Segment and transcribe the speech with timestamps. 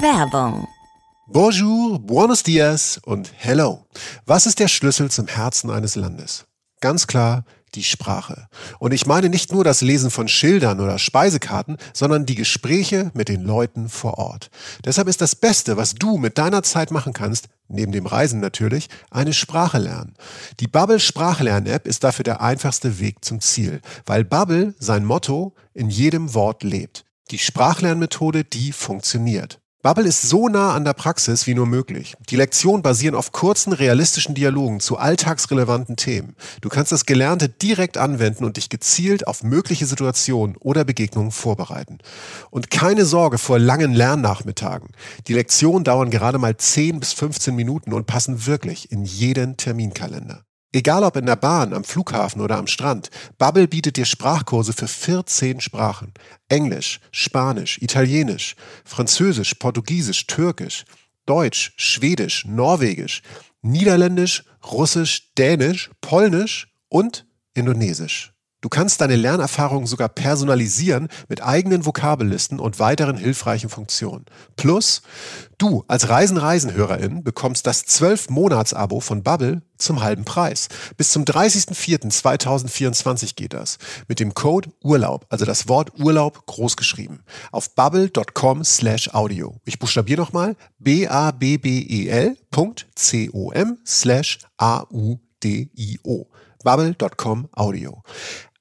[0.00, 0.68] Werbung.
[1.26, 3.84] Bonjour, buenos dias und hello.
[4.26, 6.46] Was ist der Schlüssel zum Herzen eines Landes?
[6.80, 8.46] Ganz klar, die Sprache.
[8.78, 13.28] Und ich meine nicht nur das Lesen von Schildern oder Speisekarten, sondern die Gespräche mit
[13.28, 14.50] den Leuten vor Ort.
[14.84, 18.88] Deshalb ist das Beste, was du mit deiner Zeit machen kannst, neben dem Reisen natürlich,
[19.10, 20.14] eine Sprache lernen.
[20.60, 25.90] Die Bubble Sprachlern-App ist dafür der einfachste Weg zum Ziel, weil Bubble sein Motto in
[25.90, 27.04] jedem Wort lebt.
[27.32, 29.60] Die Sprachlernmethode, die funktioniert.
[29.80, 32.16] Bubble ist so nah an der Praxis wie nur möglich.
[32.30, 36.34] Die Lektionen basieren auf kurzen, realistischen Dialogen zu alltagsrelevanten Themen.
[36.60, 41.98] Du kannst das Gelernte direkt anwenden und dich gezielt auf mögliche Situationen oder Begegnungen vorbereiten.
[42.50, 44.88] Und keine Sorge vor langen Lernnachmittagen.
[45.28, 50.42] Die Lektionen dauern gerade mal 10 bis 15 Minuten und passen wirklich in jeden Terminkalender.
[50.72, 54.86] Egal ob in der Bahn, am Flughafen oder am Strand, Bubble bietet dir Sprachkurse für
[54.86, 56.12] 14 Sprachen.
[56.48, 58.54] Englisch, Spanisch, Italienisch,
[58.84, 60.84] Französisch, Portugiesisch, Türkisch,
[61.24, 63.22] Deutsch, Schwedisch, Norwegisch,
[63.62, 68.34] Niederländisch, Russisch, Dänisch, Polnisch und Indonesisch.
[68.60, 74.24] Du kannst deine Lernerfahrung sogar personalisieren mit eigenen Vokabellisten und weiteren hilfreichen Funktionen.
[74.56, 75.02] Plus,
[75.58, 80.66] du als Reisen-Reisen-Hörerin bekommst das 12-Monats-Abo von Bubble zum halben Preis.
[80.96, 83.78] Bis zum 30.04.2024 geht das.
[84.08, 87.22] Mit dem Code Urlaub, also das Wort Urlaub großgeschrieben.
[87.52, 89.54] Auf bubble.com slash audio.
[89.66, 92.74] Ich buchstabiere nochmal b-a-b-b-e-l.com
[93.84, 96.26] slash a-u-d-i-o
[96.64, 98.02] bubble.com Audio.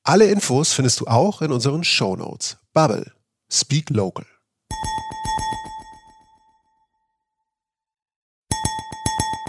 [0.09, 2.57] Alle Infos findest du auch in unseren Show Notes.
[2.73, 3.11] Bubble.
[3.51, 4.25] Speak Local.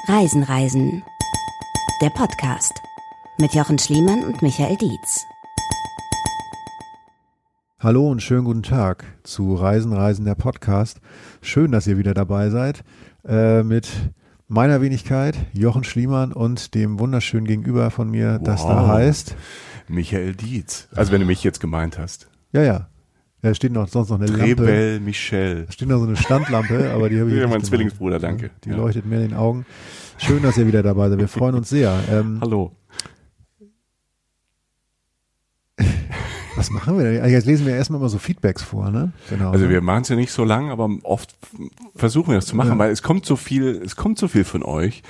[0.08, 1.04] Reisen, Reisen.
[2.02, 2.72] Der Podcast
[3.38, 5.24] mit Jochen Schliemann und Michael Dietz.
[7.78, 11.00] Hallo und schönen guten Tag zu Reisen, Reisen, der Podcast.
[11.40, 12.82] Schön, dass ihr wieder dabei seid
[13.24, 13.88] äh, mit
[14.48, 18.42] meiner Wenigkeit, Jochen Schliemann und dem wunderschönen Gegenüber von mir, wow.
[18.42, 19.36] das da heißt
[19.88, 20.88] Michael Dietz.
[20.94, 22.28] Also wenn du mich jetzt gemeint hast.
[22.52, 22.88] Ja, ja.
[23.40, 24.44] Da steht noch sonst noch eine Lampe.
[24.44, 25.66] Rebell Michel.
[25.66, 27.62] Da steht noch so eine Standlampe, aber die habe ich Ja, mein.
[27.62, 28.50] Zwillingsbruder, danke.
[28.64, 28.76] Die ja.
[28.76, 29.64] leuchtet mir in den Augen.
[30.16, 31.20] Schön, dass ihr wieder dabei seid.
[31.20, 31.96] Wir freuen uns sehr.
[32.10, 32.72] Ähm, Hallo.
[36.58, 37.22] Was machen wir denn?
[37.22, 39.12] Also Jetzt lesen wir erstmal immer so Feedbacks vor, ne?
[39.30, 39.50] Genau.
[39.50, 39.70] Also ne?
[39.70, 41.34] wir machen es ja nicht so lang, aber oft
[41.94, 42.78] versuchen wir das zu machen, Ja.
[42.78, 45.02] weil es kommt so viel, es kommt so viel von euch,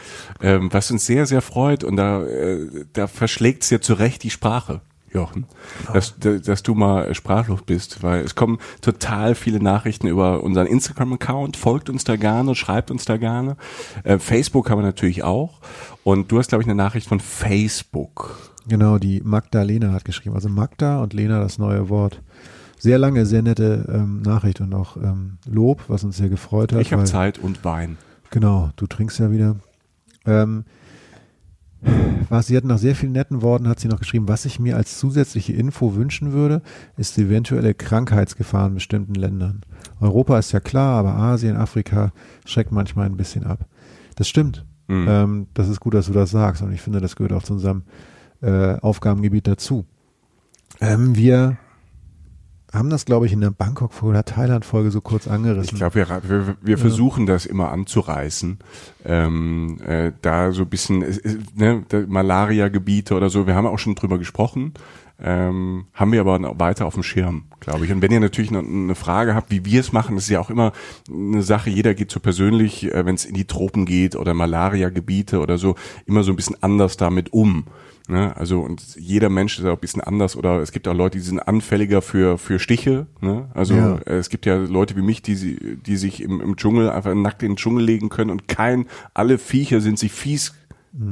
[0.42, 4.31] ähm, was uns sehr, sehr freut und da, äh, da verschlägt es ja zurecht die
[4.31, 4.81] Sprache.
[5.12, 5.46] Jochen,
[5.92, 11.56] dass, dass du mal sprachlos bist, weil es kommen total viele Nachrichten über unseren Instagram-Account,
[11.56, 13.56] folgt uns da gerne, schreibt uns da gerne.
[14.04, 15.60] Äh, Facebook haben wir natürlich auch.
[16.04, 18.52] Und du hast, glaube ich, eine Nachricht von Facebook.
[18.69, 20.34] Genau, die Magdalena hat geschrieben.
[20.34, 22.22] Also Magda und Lena, das neue Wort.
[22.78, 26.80] Sehr lange, sehr nette ähm, Nachricht und auch ähm, Lob, was uns sehr gefreut hat.
[26.80, 27.96] Ich habe Zeit und Wein.
[28.30, 29.56] Genau, du trinkst ja wieder.
[30.26, 30.64] Ähm,
[32.28, 34.76] was sie hat nach sehr vielen netten Worten hat sie noch geschrieben, was ich mir
[34.76, 36.62] als zusätzliche Info wünschen würde,
[36.96, 39.62] ist die eventuelle Krankheitsgefahr in bestimmten Ländern.
[40.00, 42.12] Europa ist ja klar, aber Asien, Afrika
[42.44, 43.66] schreckt manchmal ein bisschen ab.
[44.16, 44.66] Das stimmt.
[44.88, 45.06] Mhm.
[45.08, 47.54] Ähm, das ist gut, dass du das sagst und ich finde, das gehört auch zu
[47.54, 47.82] unserem
[48.40, 49.86] äh, Aufgabengebiet dazu.
[50.80, 51.58] Ähm, wir
[52.72, 55.74] haben das, glaube ich, in der Bangkok-Folge oder Thailand-Folge so kurz angerissen.
[55.76, 58.58] Ich glaube, wir, wir, wir versuchen das immer anzureißen.
[59.04, 61.20] Ähm, äh, da so ein bisschen es-
[61.54, 64.74] ne, Malaria-Gebiete oder so, wir haben auch schon drüber gesprochen.
[65.20, 67.90] Ähm, haben wir aber weiter auf dem Schirm, glaube ich.
[67.90, 70.38] Und wenn ihr natürlich noch eine Frage habt, wie wir es machen, das ist ja
[70.38, 70.70] auch immer
[71.12, 75.40] eine Sache, jeder geht so persönlich, äh, wenn es in die Tropen geht oder Malaria-Gebiete
[75.40, 75.74] oder so,
[76.06, 77.64] immer so ein bisschen anders damit um.
[78.08, 78.34] Ne?
[78.36, 81.24] Also und jeder Mensch ist auch ein bisschen anders oder es gibt auch Leute, die
[81.24, 83.06] sind anfälliger für für Stiche.
[83.20, 83.50] Ne?
[83.54, 83.96] Also Ja.
[84.06, 87.14] äh, es gibt ja Leute wie mich, die sie, die sich im, im Dschungel einfach
[87.14, 90.54] nackt in den Dschungel legen können und kein, alle Viecher sind sich fies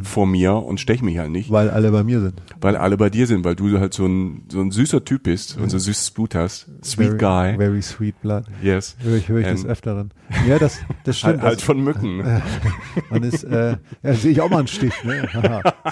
[0.02, 2.42] vor mir und stechen mich halt nicht, weil alle bei mir sind.
[2.60, 5.58] weil alle bei dir sind, weil du halt so ein so ein süßer Typ bist
[5.58, 8.44] und so süßes Blut hast, sweet very, guy, Very sweet blood.
[8.62, 10.10] yes, Höre ich, höre ich des Ähm, Öfteren.
[10.48, 11.34] Ja, das, das stimmt.
[11.34, 12.16] halt, halt von Mücken.
[12.18, 12.42] ne?
[13.10, 15.28] man ist, äh, ja, sehe ich auch mal einen Stich, ne?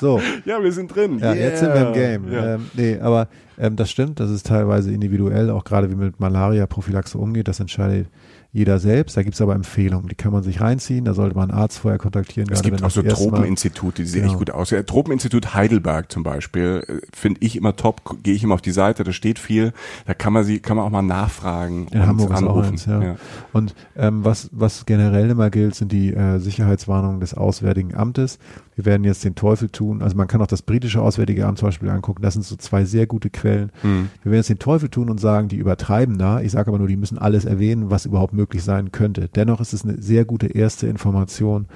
[0.00, 1.18] So, Ja, wir sind drin.
[1.18, 2.32] ja, jetzt sind wir im Game.
[2.32, 2.54] Ja.
[2.54, 3.28] Ähm, nee, aber
[3.58, 7.60] ähm, das stimmt, das ist teilweise individuell, auch gerade wie man mit Malaria-Prophylaxe umgeht, das
[7.60, 8.08] entscheidet
[8.54, 9.16] jeder selbst.
[9.16, 11.98] Da gibt's aber Empfehlungen, die kann man sich reinziehen, da sollte man einen Arzt vorher
[11.98, 12.48] kontaktieren.
[12.50, 14.32] Es gibt auch so Tropeninstitute, die sehen Genau.
[14.32, 14.70] echt gut aus.
[14.70, 18.16] Ja, Tropeninstitut Heidelberg zum Beispiel äh, finde ich immer top.
[18.22, 19.72] Gehe ich immer auf die Seite, da steht viel.
[20.06, 22.70] Da kann man sie, kann man auch mal nachfragen In und Hamburg anrufen.
[22.70, 23.16] eins, ja.
[23.52, 28.38] Und ähm, was, was generell immer gilt, sind die äh, Sicherheitswarnungen des Auswärtigen Amtes.
[28.76, 30.02] Wir werden jetzt den Teufel tun.
[30.02, 32.22] Also man kann auch das britische Auswärtige Amt zum Beispiel angucken.
[32.22, 33.70] Das sind so zwei sehr gute Quellen.
[33.82, 34.08] Mhm.
[34.22, 36.40] Wir werden jetzt den Teufel tun und sagen, die übertreiben da.
[36.40, 39.28] Ich sage aber nur, die müssen alles erwähnen, was überhaupt möglich sein könnte.
[39.34, 41.66] Dennoch ist es eine sehr gute erste Information,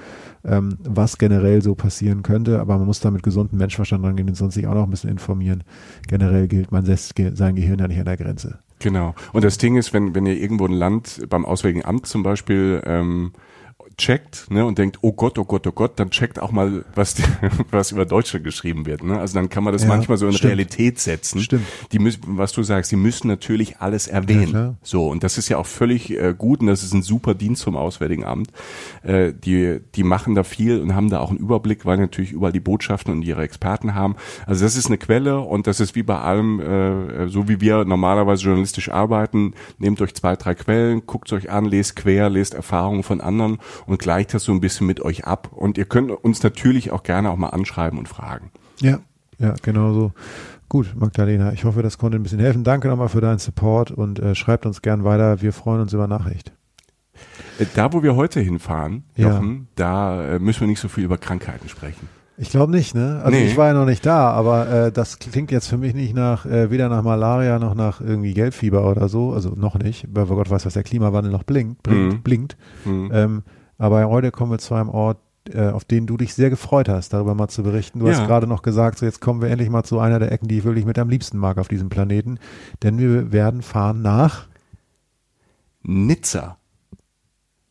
[0.45, 2.61] ähm, was generell so passieren könnte.
[2.61, 5.11] Aber man muss da mit gesundem Menschenverstand rangehen und sonst sich auch noch ein bisschen
[5.11, 5.65] informieren.
[6.09, 8.59] Generell gilt, man setzt sein Gehirn ja nicht an der Grenze.
[8.81, 9.15] Genau.
[9.33, 12.81] Und das Ding ist, wenn, wenn ihr irgendwo ein Land beim Auswärtigen Amt zum Beispiel
[12.87, 13.33] ähm,
[13.99, 17.15] checkt ne, und denkt, oh Gott, oh Gott, oh Gott, dann checkt auch mal, was,
[17.15, 17.25] die,
[17.71, 19.03] was über Deutschland geschrieben wird.
[19.03, 19.19] Ne?
[19.19, 20.51] Also dann kann man das ja, manchmal so in stimmt.
[20.51, 21.41] Realität setzen.
[21.41, 21.67] Stimmt.
[21.93, 24.53] Die müssen, was du sagst, die müssen natürlich alles erwähnen.
[24.53, 27.35] Ja, so, und das ist ja auch völlig äh, gut und das ist ein super
[27.35, 28.53] Dienst vom Auswärtigen Amt.
[29.03, 32.53] Äh, die, die machen da viel und haben da auch einen Überblick, weil natürlich überall
[32.53, 34.15] die Botschaften und ihre Experten haben.
[34.47, 37.85] Also das ist eine Quelle und das ist wie bei allem, äh, so wie wir
[37.85, 43.03] normalerweise journalistisch arbeiten, nehmt euch zwei, drei Quellen, guckt euch an, lest quer, lest Erfahrungen
[43.03, 43.59] von anderen
[43.89, 45.51] und gleicht das so ein bisschen mit euch ab.
[45.53, 48.51] Und ihr könnt uns natürlich auch gerne auch mal anschreiben und fragen.
[48.81, 49.01] Ja,
[49.39, 50.13] ja, genau so.
[50.69, 52.63] Gut, Magdalena, ich hoffe, das konnte ein bisschen helfen.
[52.63, 55.41] Danke nochmal für deinen Support und äh, schreibt uns gern weiter.
[55.41, 56.53] Wir freuen uns über Nachricht.
[57.59, 59.65] Äh, da, wo wir heute hinfahren, Jochen, ja.
[59.77, 62.09] da äh, müssen wir nicht so viel über Krankheiten sprechen.
[62.41, 63.21] Ich glaube nicht, ne?
[63.25, 63.47] Also nee.
[63.47, 66.47] ich war ja noch nicht da, aber äh, das klingt jetzt für mich nicht nach,
[66.47, 70.49] äh, weder nach Malaria noch nach irgendwie Gelbfieber oder so, also noch nicht, weil Gott
[70.49, 72.23] weiß, was der Klimawandel noch blinkt, blinkt, mhm.
[72.23, 72.57] blinkt.
[72.85, 73.11] Mhm.
[73.13, 73.43] Ähm,
[73.79, 75.19] aber heute kommen wir zu einem Ort,
[75.53, 78.01] äh, auf den du dich sehr gefreut hast, darüber mal zu berichten.
[78.01, 78.13] Du ja.
[78.13, 80.59] hast gerade noch gesagt, so jetzt kommen wir endlich mal zu einer der Ecken, die
[80.59, 82.39] ich wirklich mit am liebsten mag auf diesem Planeten.
[82.83, 84.49] Denn wir werden fahren nach
[85.83, 86.59] Nizza.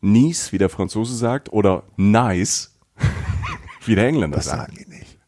[0.00, 2.74] Nice, wie der Franzose sagt, oder nice,
[3.84, 4.70] wie der Engländer das sagt.
[4.70, 5.18] Das sagen die nicht.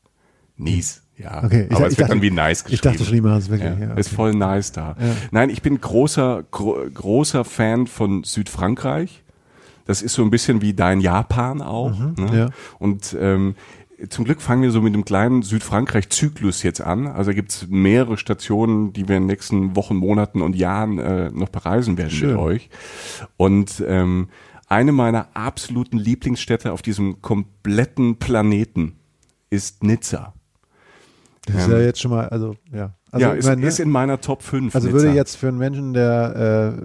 [0.57, 1.03] Nice.
[1.17, 1.69] Ja, okay.
[1.71, 2.75] aber es wird dachte, dann wie nice geschrieben.
[2.75, 3.71] Ich dachte schon immer, es wirklich.
[3.71, 4.01] Ja, ja, okay.
[4.01, 4.97] Ist voll nice da.
[4.99, 5.17] Ja.
[5.33, 9.23] Nein, ich bin großer, gro großer Fan von Südfrankreich.
[9.91, 11.99] Das ist so ein bisschen wie dein Japan auch.
[11.99, 12.39] Mhm, ne?
[12.39, 12.49] ja.
[12.79, 13.57] Und ähm,
[14.09, 17.09] zum Glück fangen wir so mit dem kleinen Südfrankreich-Zyklus jetzt an.
[17.09, 21.33] Also gibt es mehrere Stationen, die wir in den nächsten Wochen, Monaten und Jahren äh,
[21.33, 22.31] noch bereisen werden Schön.
[22.31, 22.71] mit euch.
[23.37, 24.29] Und ähm,
[24.69, 28.95] eine meiner absoluten Lieblingsstädte auf diesem kompletten Planeten
[29.51, 30.35] ist Nizza.
[31.47, 32.95] Das ist ja ähm, jetzt schon mal, also ja.
[33.13, 34.75] Also, ja, ist, meine, ist in meiner Top 5.
[34.75, 36.35] Also würde jetzt für einen Menschen, der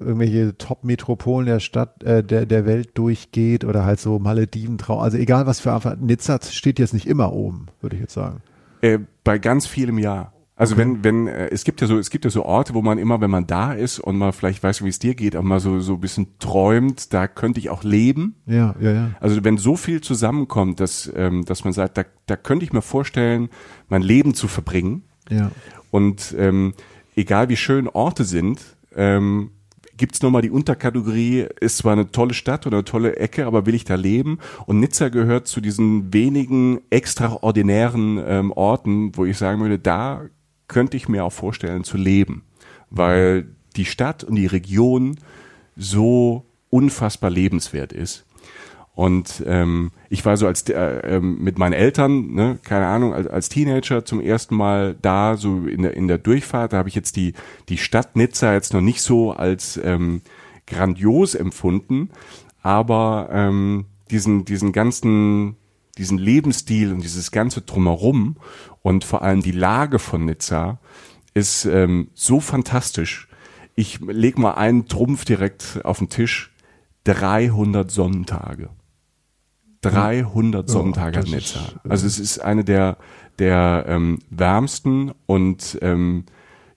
[0.02, 5.00] äh, irgendwelche Top-Metropolen der Stadt, äh, der, der Welt durchgeht oder halt so Malediven, Trau
[5.00, 8.42] also egal was für einfach, Nizza steht jetzt nicht immer oben, würde ich jetzt sagen.
[8.82, 10.32] Äh, bei ganz vielem ja.
[10.58, 10.84] Also okay.
[10.84, 13.20] wenn, wenn, äh, es gibt ja so, es gibt ja so Orte, wo man immer,
[13.20, 15.82] wenn man da ist und mal vielleicht weiß, wie es dir geht, auch mal so,
[15.82, 18.36] so ein bisschen träumt, da könnte ich auch leben.
[18.46, 19.12] Ja, ja, ja.
[19.20, 22.82] Also wenn so viel zusammenkommt, dass, ähm, dass man sagt, da, da könnte ich mir
[22.82, 23.50] vorstellen,
[23.90, 25.04] mein Leben zu verbringen.
[25.30, 25.52] Ja.
[25.96, 26.74] Und ähm,
[27.16, 28.60] egal wie schön Orte sind,
[28.98, 29.52] ähm,
[29.96, 33.76] gibt's nochmal die Unterkategorie, ist zwar eine tolle Stadt oder eine tolle Ecke, aber will
[33.76, 34.40] ich da leben?
[34.66, 40.26] Und Nizza gehört zu diesen wenigen extraordinären ähm, Orten, wo ich sagen würde, da
[40.68, 42.44] könnte ich mir auch vorstellen zu leben,
[42.90, 43.48] weil
[43.78, 45.18] die Stadt und die Region
[45.78, 48.26] so unfassbar lebenswert ist.
[48.96, 53.28] Und ähm, ich war so als äh, ähm, mit meinen Eltern, ne, keine Ahnung, als,
[53.28, 56.72] als Teenager zum ersten Mal da, so in der in der Durchfahrt.
[56.72, 57.34] Da habe ich jetzt die
[57.68, 60.22] die Stadt Nizza jetzt noch nicht so als ähm,
[60.66, 62.10] grandios empfunden,
[62.62, 65.58] aber ähm, diesen diesen ganzen
[65.98, 68.38] diesen Lebensstil und dieses ganze drumherum
[68.82, 70.80] und vor allem die Lage von Nizza
[71.34, 73.28] ist ähm, so fantastisch.
[73.76, 76.54] Ich leg mal einen Trumpf direkt auf den Tisch.
[77.04, 78.70] 300 Sonnentage.
[79.92, 81.60] 300 Sonnentage hat Nizza.
[81.88, 82.98] Also es ist eine der,
[83.40, 86.26] der ähm, wärmsten und ähm,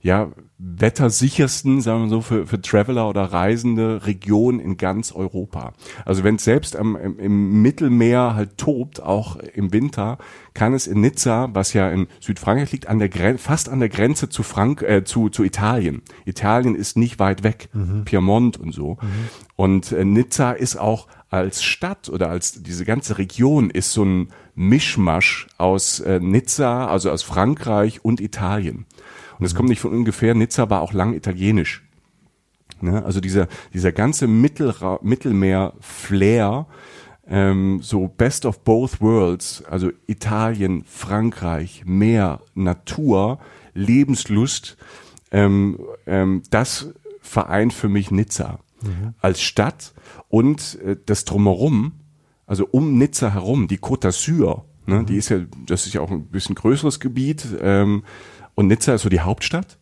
[0.01, 5.73] ja, wettersichersten, sagen wir so, für, für Traveler oder Reisende Region in ganz Europa.
[6.05, 10.19] Also wenn es selbst am, im, im Mittelmeer halt tobt, auch im Winter,
[10.55, 13.89] kann es in Nizza, was ja in Südfrankreich liegt, an der Gren fast an der
[13.89, 16.03] Grenze zu Frank äh, zu, zu Italien.
[16.25, 18.05] Italien ist nicht weit weg, mhm.
[18.05, 18.95] Piemont und so.
[19.01, 19.29] Mhm.
[19.55, 24.29] Und äh, Nizza ist auch als Stadt oder als diese ganze Region ist so ein
[24.57, 28.87] Mischmasch aus äh, Nizza, also aus Frankreich und Italien.
[29.39, 31.85] Und es kommt nicht von ungefähr, Nizza war auch lang italienisch.
[32.81, 33.05] Ne?
[33.05, 36.67] Also dieser, dieser ganze Mittelra Mittelmeer-Flair,
[37.29, 43.39] ähm, so Best of Both Worlds, also Italien, Frankreich, Meer, Natur,
[43.75, 44.77] Lebenslust,
[45.31, 49.15] ähm, ähm, das vereint für mich Nizza mhm.
[49.21, 49.93] als Stadt
[50.29, 51.93] und äh, das drumherum,
[52.47, 55.07] also um Nizza herum, die Côte d'Azur, ne, mhm.
[55.07, 58.05] die ist ja, das ist ja auch ein bisschen größeres Gebiet, ähm,
[58.59, 59.79] und Nizza ist so die Hauptstadt.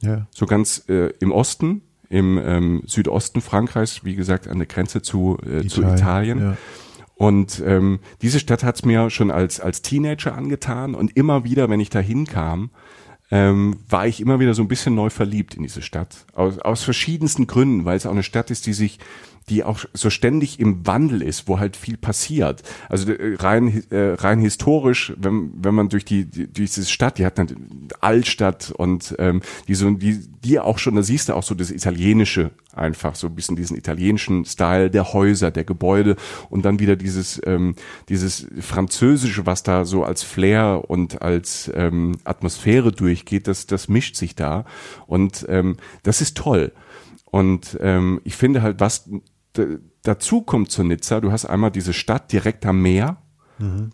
[0.00, 0.26] Ja.
[0.32, 5.38] So ganz äh, im Osten, im ähm, Südosten Frankreichs, wie gesagt, an der Grenze zu,
[5.44, 6.38] äh, Italien, zu Italien.
[6.40, 6.56] Ja.
[7.14, 11.78] Und ähm, diese Stadt hat's mir schon als, als Teenager angetan und immer wieder, wenn
[11.78, 12.70] ich da hinkam,
[13.30, 16.26] ähm, war ich immer wieder so ein bisschen neu verliebt in diese Stadt.
[16.34, 18.98] Aus, aus verschiedensten Gründen, weil es auch eine Stadt ist, die sich
[19.48, 22.62] die auch so ständig im Wandel ist, wo halt viel passiert.
[22.88, 27.18] Also äh, rein äh, rein historisch, wenn wenn man durch die, die durch diese Stadt,
[27.18, 27.54] die hat eine
[28.00, 31.70] Altstadt und ähm, die so die die auch schon, da siehst du auch so das
[31.70, 36.16] italienische einfach so ein bisschen diesen italienischen Style der Häuser, der Gebäude
[36.50, 37.76] und dann wieder dieses ähm,
[38.08, 44.16] dieses französische, was da so als Flair und als ähm, Atmosphäre durchgeht, das das mischt
[44.16, 44.64] sich da
[45.06, 46.72] und ähm, das ist toll.
[47.30, 49.10] Und ähm, ich finde halt, was
[50.02, 53.18] dazu kommt zu Nizza, du hast einmal diese Stadt direkt am Meer.
[53.58, 53.90] Mhm.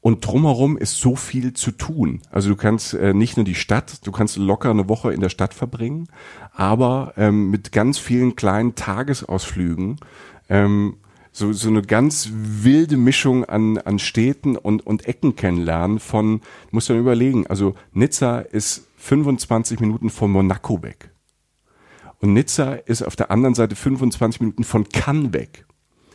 [0.00, 2.22] Und drumherum ist so viel zu tun.
[2.28, 5.28] Also du kannst äh, nicht nur die Stadt, du kannst locker eine Woche in der
[5.28, 6.08] Stadt verbringen,
[6.52, 9.98] aber ähm, mit ganz vielen kleinen Tagesausflügen
[10.48, 10.96] ähm,
[11.30, 16.40] so, so eine ganz wilde Mischung an, an Städten und, und Ecken kennenlernen von,
[16.72, 21.11] muss dann überlegen, also Nizza ist 25 Minuten von Monaco weg.
[22.22, 25.66] Und Nizza ist auf der anderen Seite 25 Minuten von Cannes weg.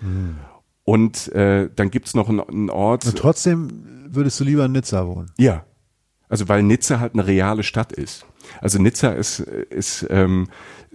[0.01, 0.37] Mhm.
[0.85, 3.05] Und äh, dann gibt's noch einen, einen Ort.
[3.05, 3.67] Und trotzdem
[4.09, 5.31] würdest du lieber in Nizza wohnen?
[5.37, 5.65] Ja.
[6.29, 8.25] Also weil Nizza halt eine reale Stadt ist.
[8.61, 10.47] Also Nizza ist, ist ähm,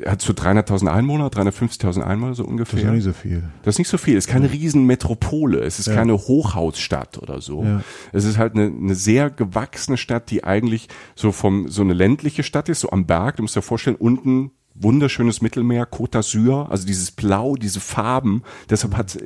[0.06, 2.80] hat so 300.000 Einwohner, 350.000 Einwohner so ungefähr.
[2.80, 3.42] Das ist nicht so viel.
[3.62, 4.16] Das ist nicht so viel.
[4.16, 4.52] Es ist keine ja.
[4.52, 5.60] Riesenmetropole.
[5.60, 5.94] Es ist ja.
[5.94, 7.62] keine Hochhausstadt oder so.
[7.62, 7.82] Ja.
[8.12, 12.42] Es ist halt eine, eine sehr gewachsene Stadt, die eigentlich so vom so eine ländliche
[12.42, 13.36] Stadt ist, so am Berg.
[13.36, 18.42] Du musst dir vorstellen, unten wunderschönes Mittelmeer, Côte d'Azur, also dieses Blau, diese Farben.
[18.70, 19.18] Deshalb hat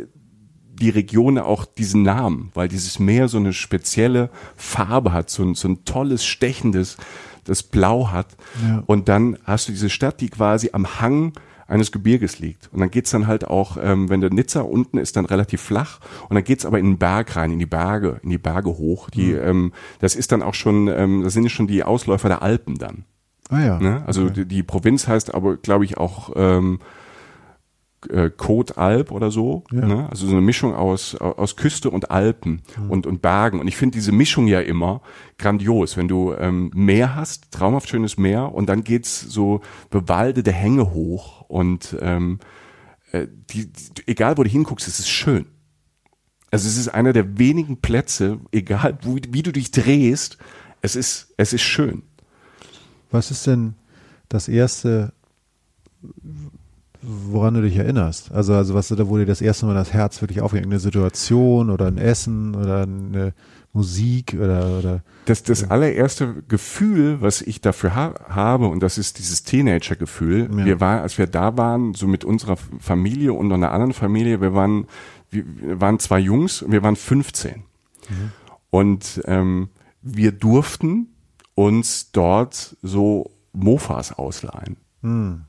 [0.79, 5.55] die Region auch diesen Namen, weil dieses Meer so eine spezielle Farbe hat, so ein,
[5.55, 6.97] so ein tolles, stechendes,
[7.45, 8.37] das Blau hat.
[8.63, 8.83] Ja.
[8.87, 11.33] Und dann hast du diese Stadt, die quasi am Hang
[11.69, 12.69] eines Gebirges liegt.
[12.73, 16.01] Und dann geht's dann halt auch, ähm, wenn der Nizza unten ist, dann relativ flach
[16.29, 19.11] und dann geht's aber in den Berg rein, in die Berge, in die Berge hoch.
[19.11, 19.41] Die, mhm.
[19.43, 23.05] ähm, das ist dann auch schon, ähm, das sind schon die Ausläufer der Alpen dann.
[23.49, 23.79] Ah ja.
[23.79, 24.03] Ne?
[24.07, 24.33] Also okay.
[24.35, 26.81] die, die, Provinz heißt aber, glaube ich, auch ähm,
[28.11, 29.65] äh, Côte Alp oder so.
[29.73, 29.87] Ja.
[29.87, 30.11] Ne?
[30.11, 32.91] Also so eine Mischung aus, aus Küste und Alpen mhm.
[32.91, 33.61] und, und Bergen.
[33.61, 35.01] Und ich finde diese Mischung ja immer
[35.39, 39.61] grandios, wenn du ähm, Meer hast, traumhaft schönes Meer, und dann geht's so
[39.91, 42.41] bewaldete Hänge hoch und ähm,
[43.13, 45.47] äh, die, die, egal wo du hinguckst, es ist schön.
[46.51, 50.39] Also es ist einer der wenigen Plätze, egal wo, wie du dich drehst,
[50.81, 52.03] es ist, es ist schön.
[53.11, 53.75] Was ist denn
[54.29, 55.13] das erste,
[57.03, 58.33] woran du dich erinnerst?
[58.33, 60.65] Also, also was da, wo dir das erste Mal das Herz wirklich aufgeht?
[60.65, 63.33] Eine Situation oder ein Essen oder eine
[63.77, 69.19] Musik oder, oder das, das allererste Gefühl, was ich dafür ha habe, und das ist
[69.19, 70.49] dieses Teenager-Gefühl.
[70.51, 70.65] Ja.
[70.65, 74.55] Wir waren, als wir da waren, so mit unserer Familie und einer anderen Familie, wir
[74.55, 74.87] waren,
[75.31, 77.57] wir waren zwei Jungs und wir waren 15.
[77.57, 77.63] Mhm.
[78.71, 79.69] Und ähm,
[80.01, 81.09] wir durften
[81.57, 84.77] uns dort so Mofas ausleihen.
[85.03, 85.47] Hm.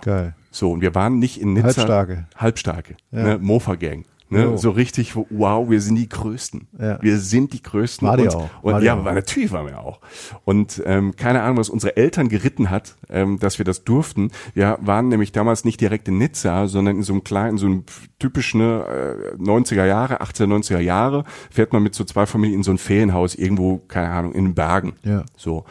[0.00, 0.34] Geil.
[0.50, 1.66] So, und wir waren nicht in Nizza.
[1.66, 2.26] Halbstarke.
[2.34, 2.96] Halbstarke.
[3.12, 3.22] Ja.
[3.22, 4.06] Ne, Mofa-Gang.
[4.32, 4.56] Ne, oh.
[4.56, 6.68] So richtig, wow, wir sind die Größten.
[6.78, 7.02] Ja.
[7.02, 8.06] Wir sind die Größten.
[8.06, 8.48] War die und, auch.
[8.62, 9.04] Und war ja.
[9.04, 10.00] War, natürlich waren wir auch.
[10.44, 14.30] Und ähm, keine Ahnung, was unsere Eltern geritten hat, ähm, dass wir das durften.
[14.54, 17.84] Wir waren nämlich damals nicht direkt in Nizza, sondern in so einem kleinen, so einem
[18.20, 22.70] typischen äh, 90er Jahre, 18er, 90er Jahre, fährt man mit so zwei Familien in so
[22.70, 24.94] ein Ferienhaus irgendwo, keine Ahnung, in den Bergen.
[25.02, 25.24] Ja.
[25.36, 25.64] So.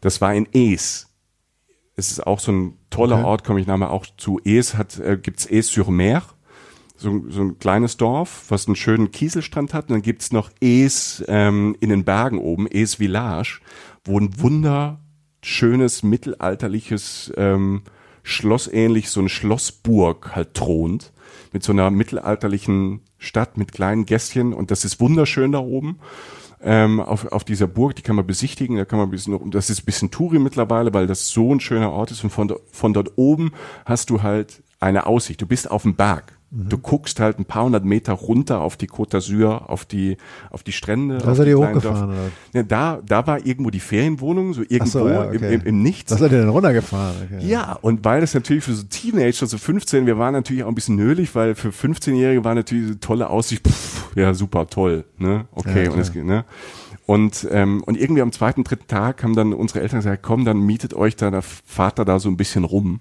[0.00, 1.08] Das war in Es.
[1.94, 3.26] Es ist auch so ein toller okay.
[3.26, 4.40] Ort, komme ich nachher auch zu.
[4.44, 6.22] Es hat, äh, gibt's Es-sur-Mer
[7.02, 9.88] so, so ein kleines Dorf, was einen schönen Kieselstrand hat.
[9.88, 13.60] Und dann gibt's noch Es ähm, in den Bergen oben, Es Village,
[14.04, 17.82] wo ein wunderschönes, mittelalterliches ähm,
[18.24, 21.12] Schlossähnlich, so eine Schlossburg halt thront.
[21.52, 24.52] Mit so einer mittelalterlichen Stadt mit kleinen Gässchen.
[24.52, 25.98] Und das ist wunderschön da oben.
[26.64, 29.68] Ähm, auf, auf dieser Burg, die kann man besichtigen, da kann man ein bisschen, das
[29.68, 32.92] ist ein bisschen Touri mittlerweile, weil das so ein schöner Ort ist und von, von
[32.92, 33.50] dort oben
[33.84, 35.42] hast du halt eine Aussicht.
[35.42, 36.38] Du bist auf dem Berg.
[36.54, 40.18] Du guckst halt ein paar hundert Meter runter auf die Côte d'Azur, auf die,
[40.50, 41.16] auf die Strände.
[41.16, 42.30] Da seid ihr hochgefahren, oder?
[42.52, 45.36] Ja, da, da war irgendwo die Ferienwohnung, so irgendwo so, ja, okay.
[45.36, 46.12] im, im, im, Nichts.
[46.12, 47.16] Was seid ihr denn runtergefahren?
[47.24, 47.46] Okay.
[47.46, 50.74] Ja, und weil das natürlich für so Teenager, so 15, wir waren natürlich auch ein
[50.74, 55.46] bisschen nölig, weil für 15-Jährige war natürlich eine tolle Aussicht, pff, ja, super, toll, ne?
[55.52, 56.44] Okay, ja, und es geht, ne?
[57.04, 60.60] Und, ähm, und irgendwie am zweiten, dritten Tag haben dann unsere Eltern gesagt, komm, dann
[60.60, 63.00] mietet euch da der Vater da so ein bisschen rum.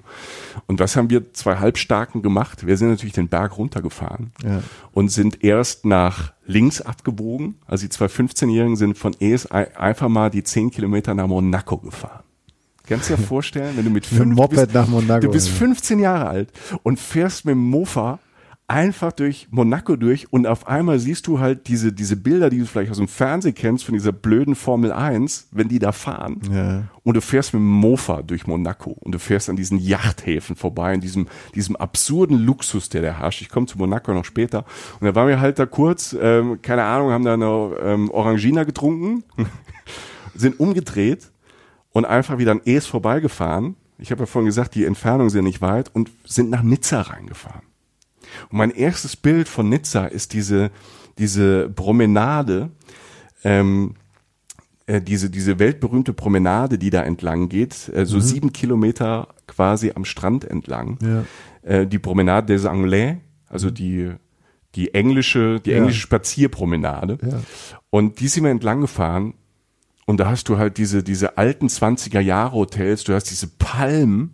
[0.66, 2.66] Und was haben wir zwei Halbstarken gemacht?
[2.66, 4.64] Wir sind natürlich den Berg runtergefahren ja.
[4.92, 7.56] und sind erst nach links abgebogen.
[7.68, 12.24] Also die zwei 15-Jährigen sind von ES einfach mal die zehn Kilometer nach Monaco gefahren.
[12.88, 16.50] Kannst du dir vorstellen, wenn du mit, fünf, Moped bist, du bist 15 Jahre alt
[16.82, 18.20] und fährst mit dem Mofa
[18.72, 22.66] einfach durch Monaco durch und auf einmal siehst du halt diese, diese Bilder, die du
[22.66, 26.40] vielleicht aus dem Fernsehen kennst von dieser blöden Formel 1, wenn die da fahren.
[26.50, 26.84] Ja.
[27.04, 30.94] Und du fährst mit dem Mofa durch Monaco und du fährst an diesen Yachthäfen vorbei,
[30.94, 33.42] in diesem, diesem absurden Luxus, der da herrscht.
[33.42, 34.64] Ich komme zu Monaco noch später.
[35.02, 38.64] Und da waren wir halt da kurz, ähm, keine Ahnung, haben da eine ähm, Orangina
[38.64, 39.26] getrunken,
[40.34, 41.30] sind umgedreht
[41.92, 43.76] und einfach wieder an Es vorbeigefahren.
[43.98, 47.71] Ich habe ja vorhin gesagt, die Entfernungen sind nicht weit und sind nach Nizza reingefahren.
[48.50, 50.72] Und mein erstes Bild von Nizza ist diese,
[51.18, 52.70] diese Promenade,
[53.44, 53.96] ähm,
[54.88, 58.22] äh, diese, diese weltberühmte Promenade, die da entlang geht, äh, so mhm.
[58.22, 60.98] sieben Kilometer quasi am Strand entlang.
[61.02, 61.26] Ja.
[61.62, 63.74] Äh, die Promenade des Anglais, also mhm.
[63.74, 64.12] die,
[64.76, 65.78] die englische, die ja.
[65.78, 67.18] englische Spazierpromenade.
[67.22, 67.42] Ja.
[67.90, 69.34] Und die sind wir entlang gefahren
[70.06, 74.34] und da hast du halt diese, diese alten 20er Jahre Hotels, du hast diese Palmen,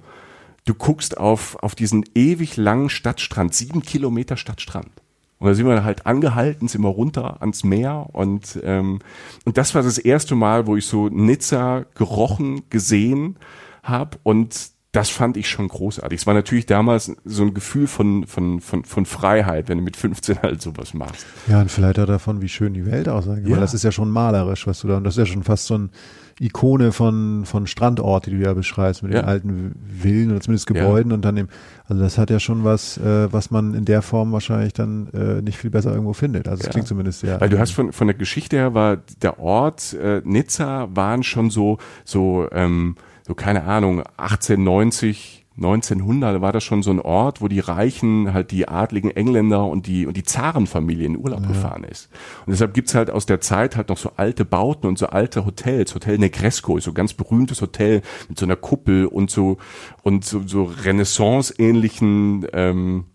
[0.68, 4.92] du guckst auf, auf diesen ewig langen Stadtstrand, sieben Kilometer Stadtstrand.
[5.40, 9.00] Und da sind wir halt angehalten, sind wir runter ans Meer und, ähm,
[9.46, 13.38] und das war das erste Mal, wo ich so Nizza gerochen, gesehen
[13.84, 16.22] habe und das fand ich schon großartig.
[16.22, 19.98] Es war natürlich damals so ein Gefühl von, von, von, von Freiheit, wenn du mit
[19.98, 21.26] 15 halt sowas machst.
[21.48, 23.38] Ja, und vielleicht auch davon, wie schön die Welt aussah.
[23.38, 23.50] Ja.
[23.50, 25.68] Weil das ist ja schon malerisch, was du da, und das ist ja schon fast
[25.68, 25.92] so ein
[26.40, 29.22] Ikone von, von Standort, die du ja beschreibst, mit ja.
[29.22, 31.16] den alten Villen oder zumindest Gebäuden ja.
[31.16, 31.50] und dann eben,
[31.86, 35.42] also das hat ja schon was, äh, was man in der Form wahrscheinlich dann äh,
[35.42, 36.48] nicht viel besser irgendwo findet.
[36.48, 37.42] Also es klingt zumindest sehr.
[37.42, 41.50] Weil du hast von, von der Geschichte her war der Ort äh, Nizza waren schon
[41.50, 42.96] so, so, ähm,
[43.28, 48.52] so keine Ahnung, 1890, 1900 war das schon so ein Ort, wo die Reichen, halt
[48.52, 51.48] die adligen Engländer und die, und die Zarenfamilie in Urlaub ja.
[51.48, 52.10] gefahren ist.
[52.46, 55.46] Und deshalb gibt's halt aus der Zeit halt noch so alte Bauten und so alte
[55.46, 55.96] Hotels.
[55.96, 59.58] Hotel Negresco ist so ein ganz berühmtes Hotel mit so einer Kuppel und so,
[60.04, 63.06] und so, so Renaissance-ähnlichen, ähm,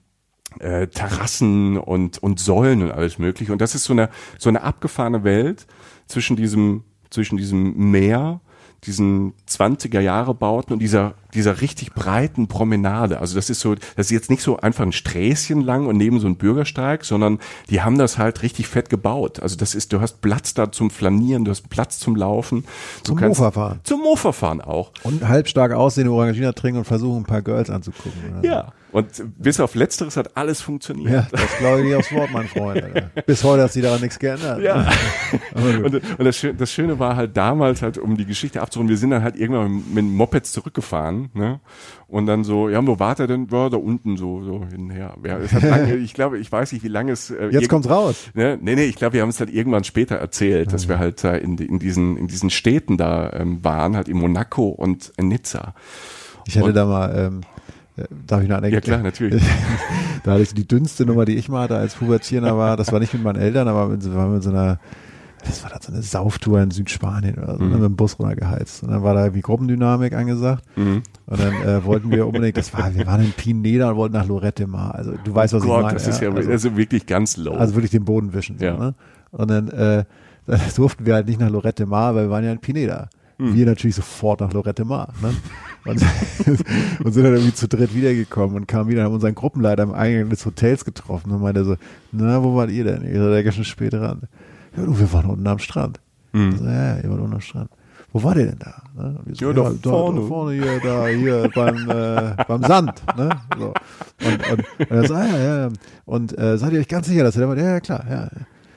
[0.58, 3.52] äh, Terrassen und, und Säulen und alles mögliche.
[3.52, 5.66] Und das ist so eine, so eine abgefahrene Welt
[6.06, 8.40] zwischen diesem, zwischen diesem Meer
[8.84, 13.18] diesen 20er Jahre Bauten und dieser dieser richtig breiten Promenade.
[13.18, 16.20] Also das ist so, das ist jetzt nicht so einfach ein Sträßchen lang und neben
[16.20, 17.38] so ein Bürgersteig, sondern
[17.70, 19.40] die haben das halt richtig fett gebaut.
[19.40, 22.64] Also das ist, du hast Platz da zum Flanieren, du hast Platz zum Laufen.
[23.02, 23.80] Zum Mofa fahren.
[23.84, 24.92] Zum Mofa fahren auch.
[25.02, 28.12] Und halbstark aussehende Orangina trinken und versuchen ein paar Girls anzugucken.
[28.42, 28.72] Ja.
[28.92, 31.10] Und bis auf Letzteres hat alles funktioniert.
[31.10, 32.82] Ja, das glaube ich nicht aufs Wort, mein Freund.
[32.82, 33.10] Alter.
[33.26, 34.60] Bis heute hat sich daran nichts geändert.
[34.60, 34.90] Ja.
[35.54, 38.98] und, und das, Schöne, das Schöne war halt damals halt, um die Geschichte abzurunden, wir
[38.98, 41.60] sind dann halt irgendwann mit Mopeds zurückgefahren ne?
[42.08, 43.50] Und dann so, ja, wo war der denn?
[43.50, 45.14] War da unten so, so hinher.
[45.24, 47.30] Ja, lange, ich glaube, ich weiß nicht, wie lange es.
[47.30, 48.30] Äh, Jetzt kommt's raus.
[48.34, 48.58] Ne?
[48.60, 50.72] Nee, nee, ich glaube, wir haben es halt irgendwann später erzählt, mhm.
[50.72, 54.18] dass wir halt äh, in, in, diesen, in diesen Städten da ähm, waren, halt in
[54.18, 55.74] Monaco und in Nizza.
[56.46, 57.51] Ich hätte und, da mal, ähm, äh,
[58.26, 59.42] Darf ich noch eine Ja klar, natürlich.
[60.24, 62.76] da hatte ich die dünnste Nummer, die ich mal hatte als Pubertierender war.
[62.76, 64.78] Das war nicht mit meinen Eltern, aber mit, war mit so einer
[65.44, 67.70] das war da so eine Sauftour in Südspanien oder so, mhm.
[67.70, 68.82] ne, mit dem Bus runtergeheizt.
[68.82, 70.64] Und dann war da irgendwie Gruppendynamik angesagt.
[70.76, 71.02] Mhm.
[71.26, 74.26] Und dann äh, wollten wir unbedingt, das war, wir waren in Pineda und wollten nach
[74.26, 74.94] Lorette Mar.
[74.94, 75.94] Also du weißt, was oh Gott, ich meine.
[75.94, 77.54] Das ist ja, also, also wirklich ganz low.
[77.54, 78.58] Also wirklich den Boden wischen.
[78.58, 78.76] So, ja.
[78.76, 78.94] ne?
[79.30, 80.04] Und dann, äh,
[80.46, 83.08] dann durften wir halt nicht nach Lorette Mar, weil wir waren ja in Pineda.
[83.38, 83.54] Mhm.
[83.54, 85.08] Wir natürlich sofort nach Lorette Mar.
[85.20, 85.34] Ne?
[85.84, 86.00] Und,
[87.04, 90.28] und, sind dann irgendwie zu dritt wiedergekommen und kamen wieder, haben unseren Gruppenleiter am Eingang
[90.30, 91.76] des Hotels getroffen und meinte so,
[92.12, 93.02] na, wo wart ihr denn?
[93.02, 94.28] Ihr seid ja ganz schön spät dran
[94.76, 96.00] ja, du, wir waren unten am Strand.
[96.32, 96.56] Mhm.
[96.56, 97.70] So, ja, ihr wart unten am Strand.
[98.12, 98.82] Wo war der denn da?
[98.94, 99.20] Ne?
[99.32, 100.20] So, ja, da, ja, vorne.
[100.20, 103.02] Da, vorne hier, da, hier beim, äh, beim Sand.
[103.16, 103.30] Ne?
[103.58, 103.72] So.
[104.24, 105.68] Und, und, und er so, ah, ja, ja.
[106.04, 107.56] Und äh, seid ihr euch ganz sicher, dass er da war?
[107.56, 108.28] Ja, ja, klar, ja.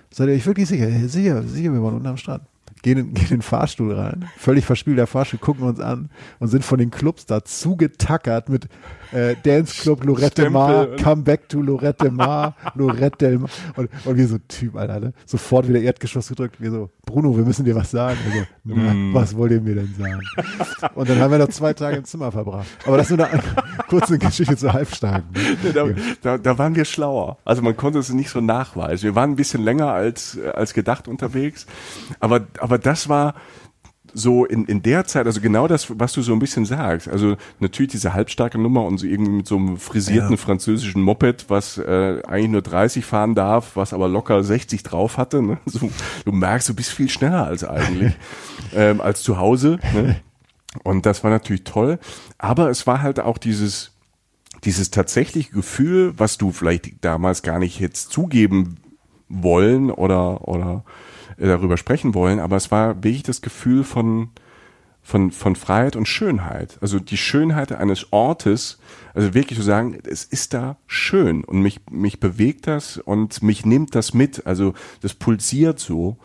[0.10, 0.88] Seid ihr euch wirklich sicher?
[1.08, 2.44] Sicher, sicher, wir waren unten am Strand
[2.86, 6.64] gehen in, gehen in den Fahrstuhl rein, völlig verspielter Fahrstuhl, gucken uns an und sind
[6.64, 8.68] von den Clubs da zugetackert mit
[9.12, 10.52] äh, Dance Club Lorette Stempel.
[10.52, 13.50] Mar, Come Back to Lorette Mar, Lorette Del Mar.
[13.76, 15.14] Und, und wir so, Typ, Alter, ne?
[15.26, 16.62] sofort wieder Erdgeschoss gedrückt.
[16.62, 18.18] Wir so, Bruno, wir müssen dir was sagen.
[18.26, 19.14] Also, na, mm.
[19.14, 20.22] was wollt ihr mir denn sagen?
[20.96, 22.68] Und dann haben wir noch zwei Tage im Zimmer verbracht.
[22.86, 23.42] Aber das ist nur eine
[23.88, 25.30] kurze Geschichte zu halbstarken.
[25.32, 25.74] Ne?
[25.74, 25.86] Da,
[26.22, 27.38] da, da, waren wir schlauer.
[27.46, 29.04] Also man konnte es nicht so nachweisen.
[29.04, 31.66] Wir waren ein bisschen länger als, als gedacht unterwegs.
[32.20, 33.36] Aber, aber das war,
[34.16, 37.10] so in, in der Zeit, also genau das, was du so ein bisschen sagst.
[37.10, 40.38] Also natürlich diese halbstarke Nummer und so irgendwie mit so einem frisierten ja.
[40.38, 45.42] französischen Moped, was äh, eigentlich nur 30 fahren darf, was aber locker 60 drauf hatte.
[45.42, 45.58] Ne?
[45.66, 45.92] So,
[46.24, 48.14] du merkst, du bist viel schneller als eigentlich,
[48.74, 49.80] ähm, als zu Hause.
[49.94, 50.16] Ne?
[50.84, 52.00] Und das war natürlich toll.
[52.38, 53.92] Aber es war halt auch dieses,
[54.64, 58.78] dieses tatsächliche Gefühl, was du vielleicht damals gar nicht jetzt zugeben
[59.28, 60.86] wollen oder, oder
[61.38, 64.30] darüber sprechen wollen, aber es war wirklich das Gefühl von,
[65.02, 66.78] von, von Freiheit und Schönheit.
[66.82, 68.80] Also die Schönheit eines Ortes,
[69.14, 73.66] also wirklich zu sagen, es ist da schön und mich, mich bewegt das und mich
[73.66, 74.46] nimmt das mit.
[74.48, 76.18] Also das pulsiert so.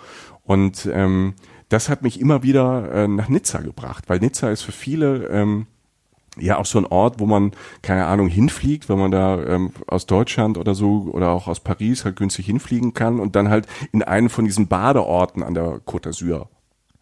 [0.44, 1.34] Und ähm,
[1.68, 5.66] das hat mich immer wieder äh, nach Nizza gebracht, weil Nizza ist für viele ähm,
[6.40, 10.07] ja auch so ein Ort, wo man, keine Ahnung, hinfliegt, wenn man da ähm, aus
[10.07, 14.03] Deutschland oder so oder auch aus Paris halt günstig hinfliegen kann und dann halt in
[14.03, 16.48] einen von diesen Badeorten an der Côte d'Azur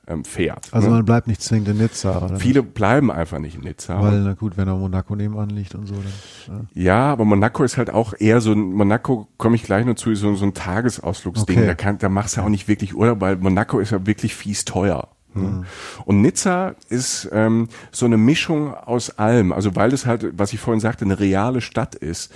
[0.08, 0.68] ähm, fährt.
[0.72, 0.96] Also ne?
[0.96, 2.24] man bleibt nicht zwingend in Nizza.
[2.24, 2.36] Oder?
[2.36, 4.00] Viele bleiben einfach nicht in Nizza.
[4.02, 5.94] Weil, na gut, wenn da Monaco nebenan liegt und so.
[5.94, 6.82] Dann, ja.
[6.82, 10.14] ja, aber Monaco ist halt auch eher so ein, Monaco komme ich gleich noch zu,
[10.14, 11.58] so, so ein Tagesausflugsding.
[11.58, 11.66] Okay.
[11.66, 14.64] Da, kann, da machst du auch nicht wirklich Urlaub, weil Monaco ist ja wirklich fies
[14.64, 15.08] teuer.
[15.34, 15.64] Mhm.
[16.04, 19.52] Und Nizza ist ähm, so eine Mischung aus allem.
[19.52, 22.32] Also weil es halt, was ich vorhin sagte, eine reale Stadt ist,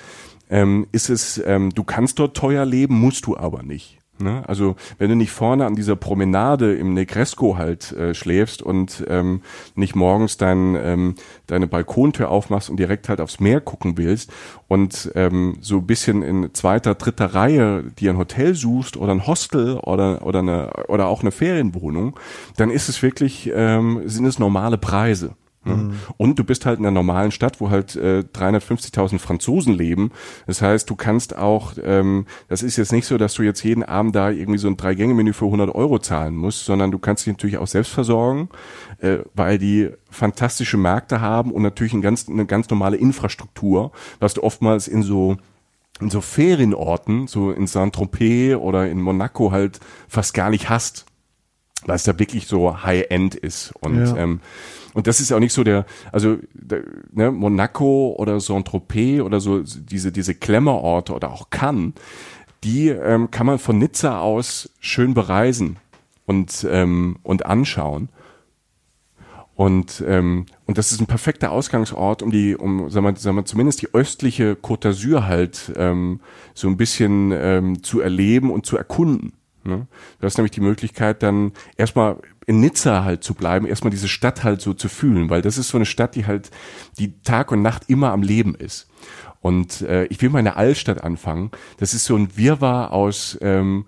[0.51, 4.02] ähm, ist es, ähm, du kannst dort teuer leben, musst du aber nicht.
[4.19, 4.43] Ne?
[4.47, 9.43] Also wenn du nicht vorne an dieser Promenade im Negresco halt äh, schläfst und ähm,
[9.75, 11.15] nicht morgens dein, ähm,
[11.47, 14.33] deine Balkontür aufmachst und direkt halt aufs Meer gucken willst
[14.69, 19.27] und ähm, so ein bisschen in zweiter, dritter Reihe dir ein Hotel suchst oder ein
[19.27, 22.19] Hostel oder oder eine oder auch eine Ferienwohnung,
[22.57, 25.35] dann ist es wirklich ähm, sind es normale Preise.
[25.65, 25.95] Mhm.
[26.17, 30.11] Und du bist halt in einer normalen Stadt, wo halt äh, 350.000 Franzosen leben.
[30.47, 33.83] Das heißt, du kannst auch, ähm, das ist jetzt nicht so, dass du jetzt jeden
[33.85, 37.33] Abend da irgendwie so ein Drei-Gänge-Menü für 100 Euro zahlen musst, sondern du kannst dich
[37.35, 38.49] natürlich auch selbst versorgen,
[38.99, 44.35] äh, weil die fantastische Märkte haben und natürlich ein ganz, eine ganz normale Infrastruktur, was
[44.35, 45.37] du oftmals in so
[46.01, 51.07] in so Ferienorten, so in Saint-Tropez oder in Monaco halt fast gar nicht hast,
[51.87, 54.17] weil es da wirklich so High-End ist und Ja.
[54.17, 54.41] ähm,
[54.95, 59.61] und das ist auch nicht so der, also der, ne, Monaco oder Saint-Tropez oder so
[59.63, 61.95] diese diese Klemmerorte oder auch Cannes,
[62.65, 65.79] die ähm, kann man von Nizza aus schön bereisen
[66.27, 68.09] und ähm, und anschauen.
[69.55, 73.45] Und, ähm, und das ist ein perfekter Ausgangsort, um die, um, sagen wir, sagen wir,
[73.45, 76.21] zumindest die östliche Côte d'Azur halt ähm,
[76.55, 79.35] so ein bisschen ähm, zu erleben und zu erkunden.
[79.65, 79.87] Ne?
[80.19, 84.45] Du hast nämlich die Möglichkeit, dann erstmal in Nizza halt zu bleiben, erstmal diese Stadt
[84.45, 86.51] halt so zu fühlen, weil das ist so eine Stadt, die halt,
[86.99, 88.89] die Tag und Nacht immer am Leben ist.
[89.41, 91.51] Und äh, ich will mal in der Altstadt anfangen.
[91.79, 93.87] Das ist so ein Wirrwarr aus, ähm,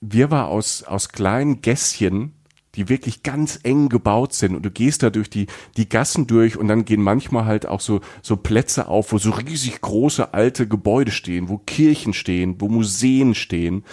[0.00, 2.32] Wirrwarr aus, aus kleinen Gässchen,
[2.74, 6.56] die wirklich ganz eng gebaut sind und du gehst da durch die, die Gassen durch
[6.56, 10.66] und dann gehen manchmal halt auch so, so Plätze auf, wo so riesig große alte
[10.66, 13.84] Gebäude stehen, wo Kirchen stehen, wo Museen stehen.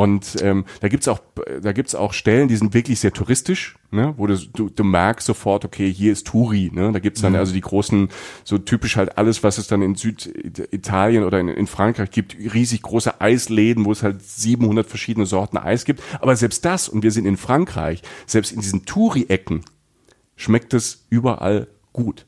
[0.00, 1.20] Und ähm, da gibt's auch,
[1.60, 4.14] da gibt's auch Stellen, die sind wirklich sehr touristisch, ne?
[4.16, 6.70] wo du, du, du merkst sofort, okay, hier ist Touri.
[6.72, 6.90] Ne?
[6.90, 8.08] Da gibt's dann also die großen,
[8.42, 12.80] so typisch halt alles, was es dann in Süditalien oder in, in Frankreich gibt, riesig
[12.80, 16.02] große Eisläden, wo es halt 700 verschiedene Sorten Eis gibt.
[16.18, 19.66] Aber selbst das, und wir sind in Frankreich, selbst in diesen Touri-Ecken
[20.34, 22.24] schmeckt es überall gut.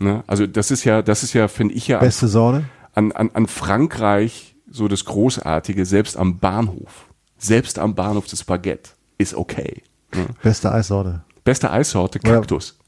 [0.00, 0.24] Ne?
[0.26, 2.64] Also das ist ja, das ist ja, finde ich ja Beste Sorte?
[2.94, 7.06] an, an, an Frankreich so das Großartige, selbst am Bahnhof.
[7.38, 9.82] Selbst am Bahnhof das Baguette ist okay.
[10.14, 10.26] Ne?
[10.42, 11.24] Beste Eissorte.
[11.44, 12.78] Beste Eissorte, Oder- Kaktus.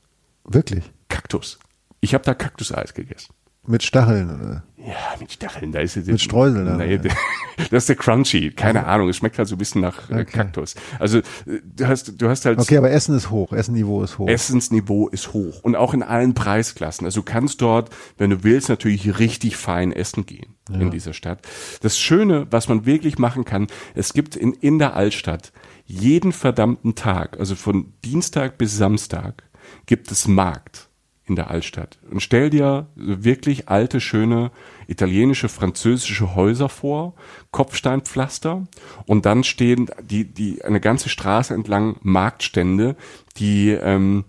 [0.45, 0.85] Wirklich?
[1.09, 1.59] Kaktus.
[2.01, 3.33] Ich habe da Kaktuseis gegessen.
[3.67, 4.31] Mit Stacheln.
[4.31, 4.63] Oder?
[4.87, 6.07] Ja, mit Stacheln, da ist es.
[6.07, 7.11] Mit Streuseln Nee, oder?
[7.71, 8.53] das ist der Crunchy.
[8.53, 10.25] Keine Ahnung, es schmeckt halt so ein bisschen nach äh, Okay.
[10.27, 10.77] Kaktus.
[11.01, 11.23] Also äh,
[11.65, 13.53] du hast, du hast halt Okay, aber Essen ist hoch.
[13.53, 14.29] Essenniveau ist hoch.
[14.29, 17.05] Essensniveau ist hoch und auch in allen Preisklassen.
[17.05, 21.41] Also du kannst dort, wenn du willst, natürlich richtig fein essen gehen in dieser Stadt.
[21.81, 25.53] Das Schöne, was man wirklich machen kann, es gibt in, in der Altstadt
[25.85, 29.45] jeden verdammten Tag, also von Dienstag bis Samstag,
[29.87, 30.86] gibt es Markt
[31.27, 31.99] in der Altstadt.
[32.11, 34.51] Und stell dir wirklich alte, schöne
[34.87, 37.15] italienische, französische Häuser vor,
[37.51, 38.67] Kopfsteinpflaster
[39.07, 42.97] und dann stehen die, die eine ganze Straße entlang Marktstände,
[43.39, 44.25] die ähm,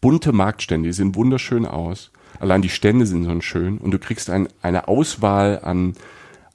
[0.00, 2.10] bunte Marktstände, die sehen wunderschön aus.
[2.40, 5.94] Allein die Stände sind so schön und du kriegst ein, eine Auswahl an,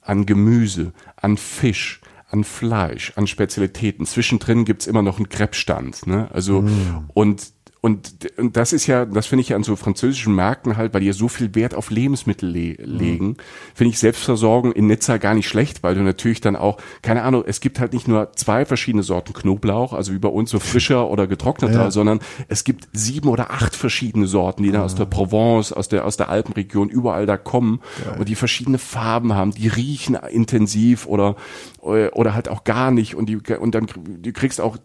[0.02, 4.08] an Gemüse, an Fisch, an Fleisch, an Spezialitäten.
[4.08, 6.08] Zwischendrin gibt's immer noch einen Krebsstand.
[6.08, 6.30] Ne?
[6.34, 6.66] Also
[7.14, 7.53] und
[7.86, 11.02] und, und das ist ja, das finde ich ja an so französischen Märkten halt, weil
[11.02, 13.36] die ja so viel Wert auf Lebensmittel le legen,
[13.76, 17.44] finde ich Selbstversorgung in Nizza gar nicht schlecht, weil du natürlich dann auch, keine Ahnung,
[17.46, 21.10] es gibt halt nicht nur zwei verschiedene Sorten Knoblauch, also wie bei uns so frischer
[21.12, 21.92] oder getrockneter, Ja.
[21.92, 26.06] sondern es gibt sieben oder acht verschiedene Sorten, die dann aus der Provence, aus der,
[26.06, 27.82] aus der Alpenregion überall da kommen
[28.18, 31.36] und die verschiedene Farben haben, die riechen intensiv oder,
[31.82, 33.88] oder halt auch gar nicht und die, und dann,
[34.22, 34.78] du kriegst auch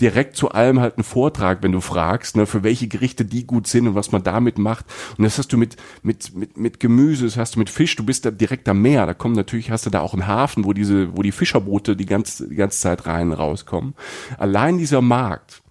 [0.00, 3.66] direkt zu allem halt einen Vortrag, wenn du fragst, ne, für welche Gerichte die gut
[3.66, 4.86] sind und was man damit macht.
[5.16, 8.04] Und das hast du mit, mit, mit, mit Gemüse, das hast du mit Fisch, du
[8.04, 10.72] bist da direkt am Meer, da kommen natürlich, hast du da auch einen Hafen, wo
[10.72, 13.94] diese, wo die Fischerboote die ganze, die ganze Zeit rein rauskommen.
[14.38, 15.62] Allein dieser Markt,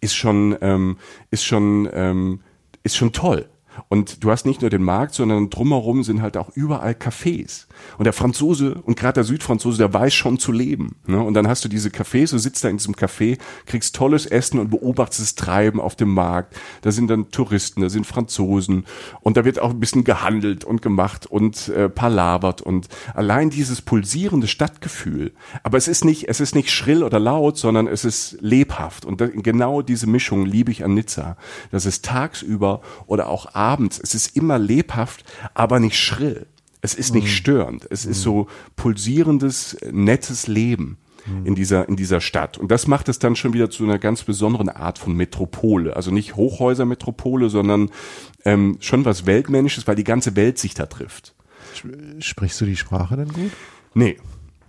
[0.00, 0.98] ist schon, ähm,
[1.30, 2.40] ist schon, ähm,
[2.82, 3.48] ist schon toll.
[3.88, 7.66] Und du hast nicht nur den Markt, sondern drumherum sind halt auch überall Cafés.
[7.96, 10.96] Und der Franzose und gerade der Südfranzose, der weiß schon zu leben.
[11.06, 11.20] Ne?
[11.20, 14.58] Und dann hast du diese Cafés, du sitzt da in diesem Café, kriegst tolles Essen
[14.58, 16.56] und beobachtest das Treiben auf dem Markt.
[16.82, 18.84] Da sind dann Touristen, da sind Franzosen
[19.20, 23.82] und da wird auch ein bisschen gehandelt und gemacht und äh, palavert und allein dieses
[23.82, 25.32] pulsierende Stadtgefühl.
[25.62, 29.04] Aber es ist nicht, es ist nicht schrill oder laut, sondern es ist lebhaft.
[29.04, 31.36] Und genau diese Mischung liebe ich an Nizza.
[31.70, 33.67] Das ist tagsüber oder auch abends.
[34.02, 36.46] Es ist immer lebhaft, aber nicht schrill.
[36.80, 37.30] Es ist nicht mhm.
[37.30, 37.86] störend.
[37.90, 40.98] Es ist so pulsierendes, nettes Leben
[41.44, 42.58] in dieser, in dieser Stadt.
[42.58, 45.94] Und das macht es dann schon wieder zu einer ganz besonderen Art von Metropole.
[45.94, 47.90] Also nicht Hochhäusermetropole, sondern
[48.44, 51.34] ähm, schon was Weltmännisches, weil die ganze Welt sich da trifft.
[52.20, 53.50] Sprichst du die Sprache denn gut?
[53.94, 54.16] Nee,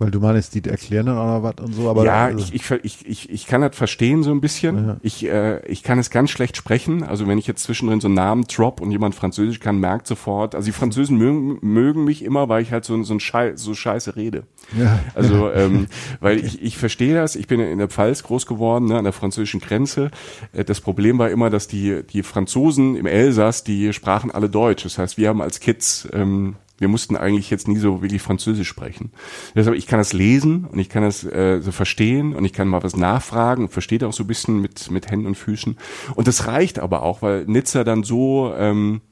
[0.00, 2.06] weil du meinst, die erklären dann auch noch was und so, aber.
[2.06, 4.86] Ja, also ich, ich, ich, ich, ich kann das verstehen so ein bisschen.
[4.86, 4.96] Ja.
[5.02, 7.02] Ich, äh, ich kann es ganz schlecht sprechen.
[7.02, 10.54] Also wenn ich jetzt zwischendrin so einen Namen drop und jemand Französisch kann, merkt sofort.
[10.54, 13.74] Also die Französen mögen, mögen mich immer, weil ich halt so, so ein Schei so
[13.74, 14.44] scheiße rede.
[14.74, 15.00] Ja.
[15.14, 15.86] Also, ähm,
[16.20, 17.36] weil ich, ich verstehe das.
[17.36, 20.10] Ich bin in der Pfalz groß geworden, ne, an der französischen Grenze.
[20.54, 24.82] Äh, das Problem war immer, dass die, die Franzosen im Elsass, die sprachen alle Deutsch.
[24.84, 28.66] Das heißt, wir haben als Kids ähm, wir mussten eigentlich jetzt nie so wirklich Französisch
[28.66, 29.12] sprechen.
[29.54, 32.66] Deshalb, ich kann das lesen und ich kann das äh, so verstehen und ich kann
[32.68, 35.76] mal was nachfragen und verstehe auch so ein bisschen mit, mit Händen und Füßen.
[36.14, 39.02] Und das reicht aber auch, weil Nizza dann so ähm,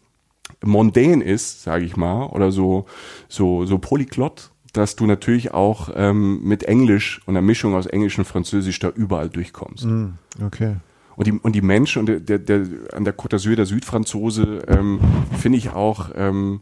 [0.65, 2.87] mondän ist, sage ich mal, oder so,
[3.29, 8.19] so, so polyglott, dass du natürlich auch ähm, mit Englisch und einer Mischung aus Englisch
[8.19, 9.85] und Französisch da überall durchkommst.
[9.85, 10.77] Mm, okay.
[11.17, 14.63] Und die, und die Menschen und der, der, der an der Côte d'Azur, der Südfranzose,
[14.69, 15.01] ähm,
[15.39, 16.61] finde ich auch ähm,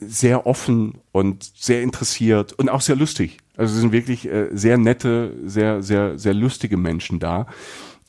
[0.00, 3.38] sehr offen und sehr interessiert und auch sehr lustig.
[3.56, 7.46] Also es sind wirklich äh, sehr nette, sehr, sehr, sehr lustige Menschen da.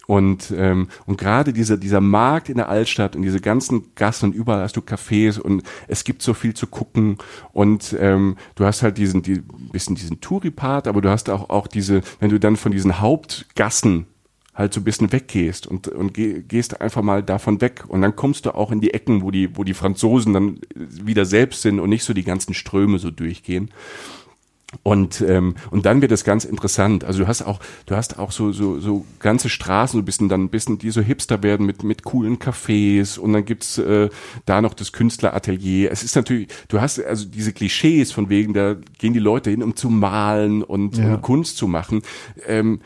[0.08, 4.36] Und, ähm, und gerade dieser, dieser Markt in der Altstadt und diese ganzen Gassen und
[4.36, 7.18] überall hast du Cafés und es gibt so viel zu gucken
[7.54, 11.68] und ähm, du hast halt diesen, die, bisschen diesen Touri-Part, aber du hast auch, auch
[11.68, 14.08] diese, wenn du dann von diesen Hauptgassen
[14.54, 17.86] halt so ein bisschen weggehst und, und geh, gehst einfach mal davon weg.
[17.88, 21.26] Und dann kommst du auch in die Ecken, wo die, wo die Franzosen dann wieder
[21.26, 23.72] selbst sind und nicht so die ganzen Ströme so durchgehen.
[24.84, 27.04] Und ähm, und dann wird es ganz interessant.
[27.04, 30.30] Also du hast auch du hast auch so so so ganze Straßen so ein bisschen
[30.30, 34.10] dann ein bisschen die so hipster werden mit mit coolen Cafés und dann gibt's äh,
[34.46, 35.92] da noch das Künstleratelier.
[35.92, 39.62] Es ist natürlich du hast also diese Klischees von wegen da gehen die Leute hin
[39.62, 41.16] um zu malen und, ja.
[41.16, 42.02] und Kunst zu machen.
[42.48, 42.80] Ähm,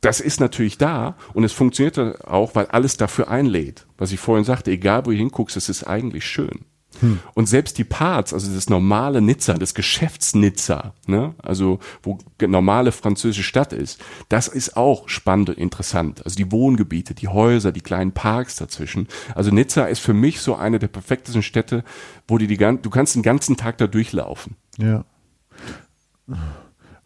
[0.00, 3.86] das ist natürlich da und es funktioniert auch, weil alles dafür einlädt.
[3.98, 6.64] Was ich vorhin sagte, egal wo du hinguckst, es ist eigentlich schön.
[7.00, 7.20] Hm.
[7.34, 13.44] Und selbst die Parts, also das normale Nizza, das Geschäftsnizza, ne, also wo normale französische
[13.44, 16.24] Stadt ist, das ist auch spannend und interessant.
[16.24, 19.06] Also die Wohngebiete, die Häuser, die kleinen Parks dazwischen.
[19.34, 21.84] Also Nizza ist für mich so eine der perfektesten Städte,
[22.26, 24.56] wo die, die du kannst den ganzen Tag da durchlaufen.
[24.76, 25.04] Ja.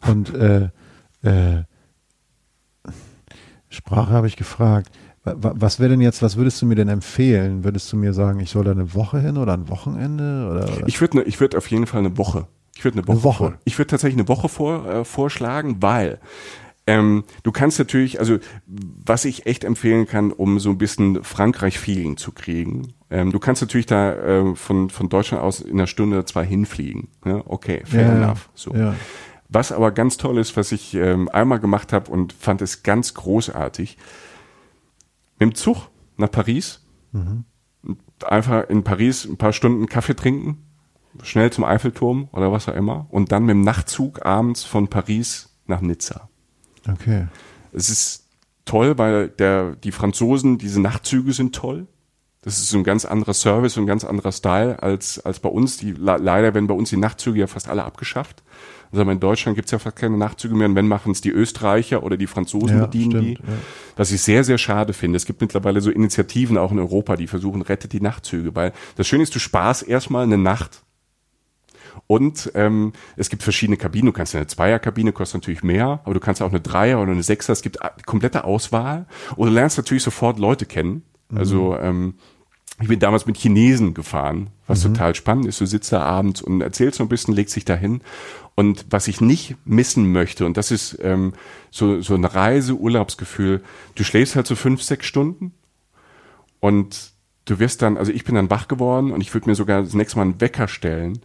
[0.01, 0.69] Und äh,
[1.21, 1.63] äh,
[3.75, 4.89] Sprache habe ich gefragt.
[5.23, 7.63] Was wäre denn jetzt, was würdest du mir denn empfehlen?
[7.63, 10.47] Würdest du mir sagen, ich soll da eine Woche hin oder ein Wochenende?
[10.51, 10.87] Oder, oder?
[10.87, 12.47] Ich würde ne, ich würd auf jeden Fall eine Woche.
[12.75, 13.15] Ich würde eine Woche.
[13.17, 13.37] Eine Woche.
[13.37, 16.19] Vor, ich würde tatsächlich eine Woche vor, äh, vorschlagen, weil
[16.87, 22.17] ähm, du kannst natürlich, also was ich echt empfehlen kann, um so ein bisschen Frankreich-Feeling
[22.17, 22.93] zu kriegen.
[23.09, 26.45] Ähm, du kannst natürlich da äh, von, von Deutschland aus in einer Stunde oder zwei
[26.45, 27.07] hinfliegen.
[27.25, 28.49] Ja, okay, fair ja, enough.
[28.53, 28.75] So.
[28.75, 28.93] Ja.
[29.55, 33.13] Was aber ganz toll ist, was ich ähm, einmal gemacht habe und fand es ganz
[33.13, 33.97] großartig,
[35.39, 35.87] mit dem Zug
[36.17, 36.81] nach Paris,
[37.13, 37.45] mhm.
[38.25, 40.65] einfach in Paris ein paar Stunden Kaffee trinken,
[41.23, 45.55] schnell zum Eiffelturm oder was auch immer und dann mit dem Nachtzug abends von Paris
[45.67, 46.27] nach Nizza.
[46.91, 47.27] Okay.
[47.71, 48.27] Es ist
[48.65, 51.87] toll, weil der, die Franzosen, diese Nachtzüge sind toll.
[52.41, 55.47] Das ist so ein ganz anderer Service und ein ganz anderer Style als, als bei
[55.47, 55.77] uns.
[55.77, 58.43] Die, leider werden bei uns die Nachtzüge ja fast alle abgeschafft.
[58.97, 61.31] Also in Deutschland gibt es ja fast keine Nachtzüge mehr und wenn machen es die
[61.31, 63.33] Österreicher oder die Franzosen ja, bedienen stimmt, die.
[63.33, 63.57] Ja.
[63.95, 65.17] Was ich sehr, sehr schade finde.
[65.17, 68.55] Es gibt mittlerweile so Initiativen auch in Europa, die versuchen, rettet die Nachtzüge.
[68.55, 70.83] Weil das Schöne ist, du sparst erstmal eine Nacht.
[72.07, 74.07] Und ähm, es gibt verschiedene Kabinen.
[74.07, 77.23] Du kannst eine Zweierkabine, kostet natürlich mehr, aber du kannst auch eine Dreier oder eine
[77.23, 77.53] Sechser.
[77.53, 79.07] Es gibt komplette Auswahl.
[79.35, 81.03] Und du lernst natürlich sofort Leute kennen.
[81.33, 81.79] Also mhm.
[81.81, 82.13] ähm,
[82.81, 84.93] ich bin damals mit Chinesen gefahren, was mhm.
[84.93, 85.61] total spannend ist.
[85.61, 88.01] Du sitzt da abends und erzählst so ein bisschen, legst dich dahin.
[88.55, 91.33] Und was ich nicht missen möchte, und das ist ähm,
[91.71, 93.61] so, so ein Reise-Urlaubsgefühl,
[93.95, 95.53] du schläfst halt so fünf, sechs Stunden
[96.61, 97.11] und
[97.43, 99.93] du wirst dann, also ich bin dann wach geworden und ich würde mir sogar das
[99.93, 101.19] nächste Mal einen Wecker stellen,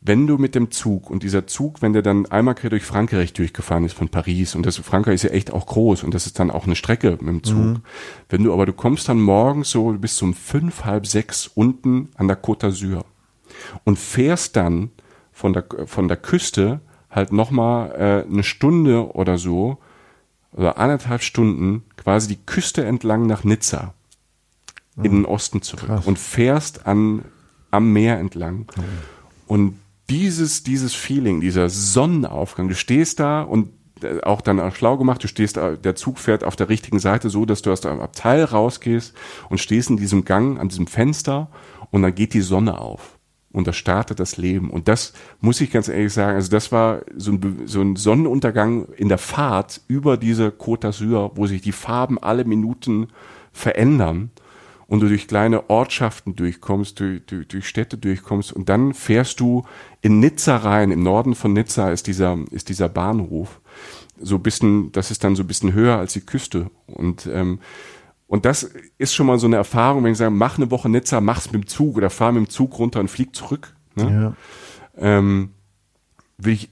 [0.00, 3.32] wenn du mit dem Zug und dieser Zug, wenn der dann einmal quer durch Frankreich
[3.32, 6.38] durchgefahren ist von Paris und das Frankreich ist ja echt auch groß und das ist
[6.38, 7.58] dann auch eine Strecke mit dem Zug.
[7.58, 7.82] Mhm.
[8.28, 12.28] Wenn du aber du kommst dann morgens so bis um fünf, halb sechs unten an
[12.28, 13.04] der Côte d'Azur
[13.84, 14.90] und fährst dann
[15.38, 19.78] von der, von der Küste halt nochmal äh, eine Stunde oder so
[20.52, 23.94] oder anderthalb Stunden quasi die Küste entlang nach Nizza
[24.96, 26.06] in den Osten zurück Krass.
[26.06, 27.24] und fährst an,
[27.70, 28.66] am Meer entlang.
[28.76, 28.82] Oh.
[29.46, 29.78] Und
[30.10, 33.70] dieses, dieses Feeling, dieser Sonnenaufgang, du stehst da und
[34.02, 37.30] äh, auch dann auch schlau gemacht, du stehst, der Zug fährt auf der richtigen Seite
[37.30, 39.14] so, dass du aus dem Abteil rausgehst
[39.50, 41.48] und stehst in diesem Gang an diesem Fenster
[41.92, 43.17] und dann geht die Sonne auf
[43.58, 44.70] und da startet das Leben.
[44.70, 48.86] Und das muss ich ganz ehrlich sagen, also das war so ein, so ein Sonnenuntergang
[48.96, 53.08] in der Fahrt über diese Côte d'Azur, wo sich die Farben alle Minuten
[53.52, 54.30] verändern
[54.86, 59.64] und du durch kleine Ortschaften durchkommst, durch, durch, durch Städte durchkommst und dann fährst du
[60.02, 60.92] in Nizza rein.
[60.92, 63.60] Im Norden von Nizza ist dieser, ist dieser Bahnhof.
[64.20, 66.70] So ein bisschen, das ist dann so ein bisschen höher als die Küste.
[66.86, 67.58] Und, ähm,
[68.28, 71.20] und das ist schon mal so eine Erfahrung, wenn ich sage, mach eine Woche Nizza,
[71.20, 73.74] mach's mit dem Zug oder fahr mit dem Zug runter und flieg zurück.
[73.96, 74.34] Ne?
[75.00, 75.18] Ja.
[75.18, 75.50] Ähm,
[76.36, 76.68] will ich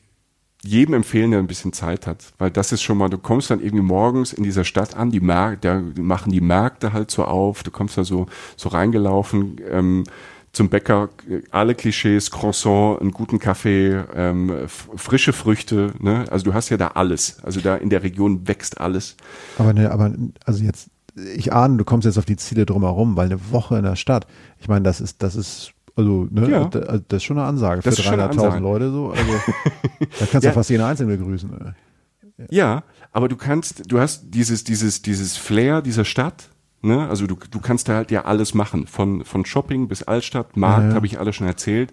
[0.62, 3.60] jedem empfehlen, der ein bisschen Zeit hat, weil das ist schon mal, du kommst dann
[3.60, 7.62] irgendwie morgens in dieser Stadt an, die Märkte, die machen die Märkte halt so auf,
[7.62, 10.04] du kommst da so, so reingelaufen, ähm,
[10.52, 11.10] zum Bäcker,
[11.50, 16.24] alle Klischees, Croissant, einen guten Kaffee, ähm, frische Früchte, ne?
[16.30, 17.44] Also du hast ja da alles.
[17.44, 19.16] Also da in der Region wächst alles.
[19.58, 20.14] Aber ne, aber
[20.46, 23.84] also jetzt, ich ahne, du kommst jetzt auf die Ziele drumherum, weil eine Woche in
[23.84, 24.26] der Stadt,
[24.58, 26.68] ich meine, das ist, das ist also, ne, ja.
[26.68, 29.10] das ist schon eine Ansage für 300.000 Leute so.
[29.10, 29.32] Also,
[30.00, 30.52] da kannst du ja.
[30.52, 31.50] fast jeden Einzelnen begrüßen.
[32.38, 32.46] Ja.
[32.50, 36.50] ja, aber du kannst, du hast dieses, dieses, dieses Flair dieser Stadt,
[36.82, 37.08] ne?
[37.08, 38.86] Also du, du kannst da halt ja alles machen.
[38.86, 41.92] Von, von Shopping bis Altstadt, Markt, ja, habe ich alles schon erzählt.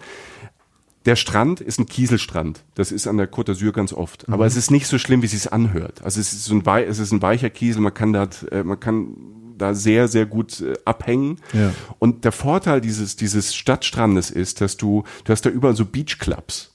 [1.05, 2.63] Der Strand ist ein Kieselstrand.
[2.75, 4.27] Das ist an der Côte d'Azur ganz oft.
[4.27, 4.33] Mhm.
[4.33, 6.01] Aber es ist nicht so schlimm, wie es sich anhört.
[6.03, 7.81] Also es ist so ein, es ist ein weicher Kiesel.
[7.81, 9.15] Man kann da, äh, man kann
[9.57, 11.39] da sehr, sehr gut äh, abhängen.
[11.51, 11.73] Ja.
[11.99, 16.73] Und der Vorteil dieses, dieses Stadtstrandes ist, dass du, du hast da überall so Beachclubs.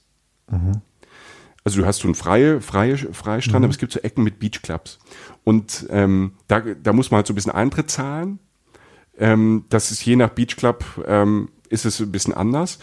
[0.49, 0.81] Mhm.
[1.63, 3.65] Also du hast so einen freie, freie, freie Strand, mhm.
[3.65, 4.99] aber es gibt so Ecken mit Beachclubs.
[5.43, 8.39] Und ähm, da, da muss man halt so ein bisschen Eintritt zahlen.
[9.17, 12.79] Ähm, das ist je nach Beachclub ähm, ist es ein bisschen anders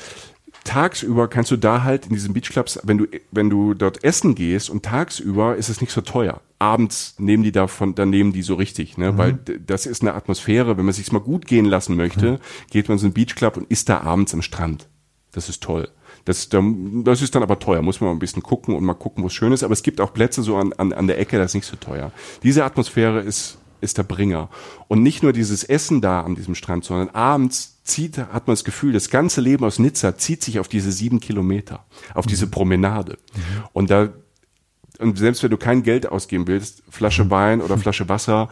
[0.67, 4.69] tagsüber kannst du da halt in diesen Beachclubs, wenn du, wenn du dort essen gehst
[4.69, 6.41] und tagsüber ist es nicht so teuer.
[6.59, 9.13] Abends nehmen die davon, dann nehmen die so richtig, ne?
[9.13, 9.19] Mhm.
[9.19, 12.39] weil das ist eine Atmosphäre, wenn man sich's mal gut gehen lassen möchte, mhm.
[12.71, 14.89] geht man in so einen Beachclub und isst da abends am Strand.
[15.33, 15.89] Das ist toll.
[16.25, 19.23] Das, das ist dann aber teuer, muss man mal ein bisschen gucken und mal gucken,
[19.23, 19.63] wo es schön ist.
[19.63, 21.77] Aber es gibt auch Plätze so an, an, an der Ecke, das ist nicht so
[21.77, 22.11] teuer.
[22.43, 24.49] Diese Atmosphäre ist, ist der Bringer.
[24.89, 28.65] Und nicht nur dieses Essen da an diesem Strand, sondern abends zieht, hat man das
[28.65, 32.31] Gefühl, das ganze Leben aus Nizza zieht sich auf diese sieben Kilometer, auf mhm.
[32.31, 33.19] diese Promenade.
[33.35, 33.41] Mhm.
[33.73, 34.09] Und da,
[34.99, 37.31] und selbst wenn du kein Geld ausgeben willst, Flasche mhm.
[37.31, 38.49] Wein oder Flasche Wasser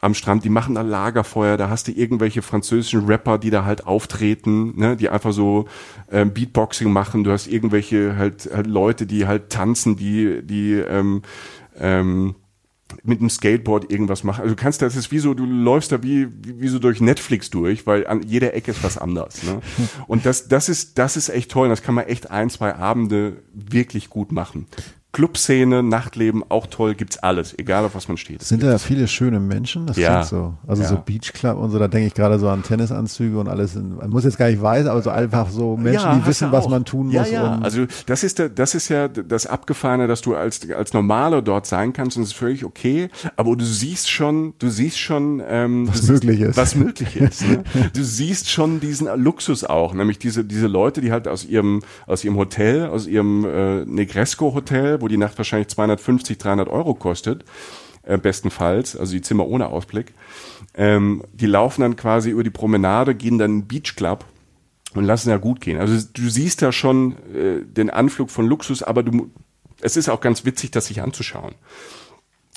[0.00, 3.86] am Strand, die machen da Lagerfeuer, da hast du irgendwelche französischen Rapper, die da halt
[3.86, 5.66] auftreten, ne, die einfach so
[6.12, 11.22] ähm, Beatboxing machen, du hast irgendwelche halt, halt Leute, die halt tanzen, die, die ähm,
[11.78, 12.34] ähm,
[13.02, 14.42] mit einem Skateboard irgendwas machen.
[14.42, 17.50] Also du kannst das ist wie so, du läufst da wie, wie, so durch Netflix
[17.50, 19.42] durch, weil an jeder Ecke ist was anders.
[19.42, 19.60] Ne?
[20.06, 21.68] Und das, das ist, das ist echt toll.
[21.68, 24.66] Das kann man echt ein, zwei Abende wirklich gut machen.
[25.14, 28.42] Clubszene, Nachtleben, auch toll, gibt's alles, egal auf was man steht.
[28.42, 29.86] Sind da viele schöne Menschen?
[29.86, 30.24] Das ja.
[30.24, 30.54] so.
[30.66, 30.88] Also ja.
[30.88, 33.76] so Beachclub und so, da denke ich gerade so an Tennisanzüge und alles.
[33.76, 36.50] In, man muss jetzt gar nicht weiß, aber so einfach so Menschen, ja, die wissen,
[36.50, 37.30] was man tun muss.
[37.30, 41.66] Ja, also das ist, das ist ja das Abgefahrene, dass du als, als Normale dort
[41.66, 45.86] sein kannst und es ist völlig okay, aber du siehst schon, du siehst schon, ähm,
[45.88, 46.56] was möglich ist.
[46.56, 47.44] Was möglich ist.
[47.54, 47.62] Ne?
[47.92, 52.24] Du siehst schon diesen Luxus auch, nämlich diese, diese Leute, die halt aus ihrem, aus
[52.24, 57.44] ihrem Hotel, aus ihrem äh, Negresco-Hotel, wo die Nacht wahrscheinlich 250, 300 Euro kostet,
[58.04, 60.14] äh, bestenfalls, also die Zimmer ohne Ausblick.
[60.74, 64.24] Ähm, die laufen dann quasi über die Promenade, gehen dann in den Beachclub
[64.94, 65.78] und lassen ja gut gehen.
[65.78, 69.30] Also du siehst da schon äh, den Anflug von Luxus, aber du,
[69.82, 71.54] es ist auch ganz witzig, das sich anzuschauen.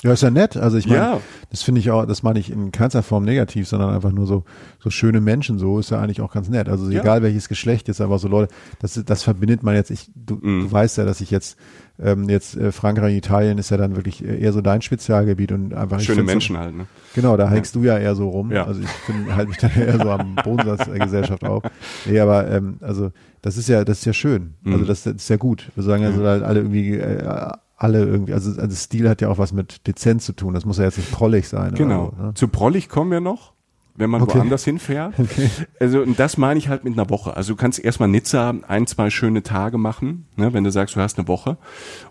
[0.04, 0.56] Ja, ist ja nett.
[0.56, 1.20] Also ich meine, ja.
[1.50, 4.44] das finde ich auch, das meine ich in keinster Form negativ, sondern einfach nur so,
[4.78, 6.68] so schöne Menschen, so ist ja eigentlich auch ganz nett.
[6.68, 7.00] Also ja.
[7.00, 9.90] egal welches Geschlecht ist, aber so Leute, das, das verbindet man jetzt.
[9.90, 10.60] Ich, du, mm.
[10.62, 11.58] du weißt ja, dass ich jetzt,
[11.98, 15.98] ähm, jetzt äh, Frankreich, Italien ist ja dann wirklich eher so dein Spezialgebiet und einfach.
[15.98, 16.86] Schöne Menschen so, halt, ne?
[17.16, 17.80] Genau, da hängst ja.
[17.80, 18.52] du ja eher so rum.
[18.52, 18.66] Ja.
[18.66, 21.64] Also ich halte mich dann eher so am Bodensatz der Gesellschaft auf.
[22.06, 23.10] Nee, aber ähm, also
[23.42, 24.54] das ist ja, das ist ja schön.
[24.62, 24.74] Mm.
[24.74, 25.72] Also das, das ist ja gut.
[25.74, 29.38] Wir sagen also halt alle irgendwie äh, alle irgendwie, also, also Stil hat ja auch
[29.38, 30.52] was mit Dezenz zu tun.
[30.52, 31.74] Das muss ja jetzt nicht prollig sein.
[31.74, 32.12] Genau.
[32.18, 32.34] So, ne?
[32.34, 33.52] Zu prollig kommen wir noch.
[33.94, 34.38] wenn man Okay.
[34.38, 35.14] woanders hinfährt.
[35.80, 37.36] Also, und das meine ich halt mit einer Woche.
[37.36, 41.00] Also du kannst erstmal Nizza ein, zwei schöne Tage machen, ne, wenn du sagst, du
[41.00, 41.56] hast eine Woche.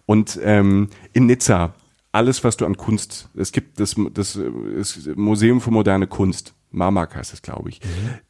[0.05, 1.73] Und ähm, in Nizza,
[2.13, 4.39] alles, was du an Kunst, es gibt das, das,
[4.75, 7.79] das Museum für moderne Kunst, Marmak heißt es, glaube ich.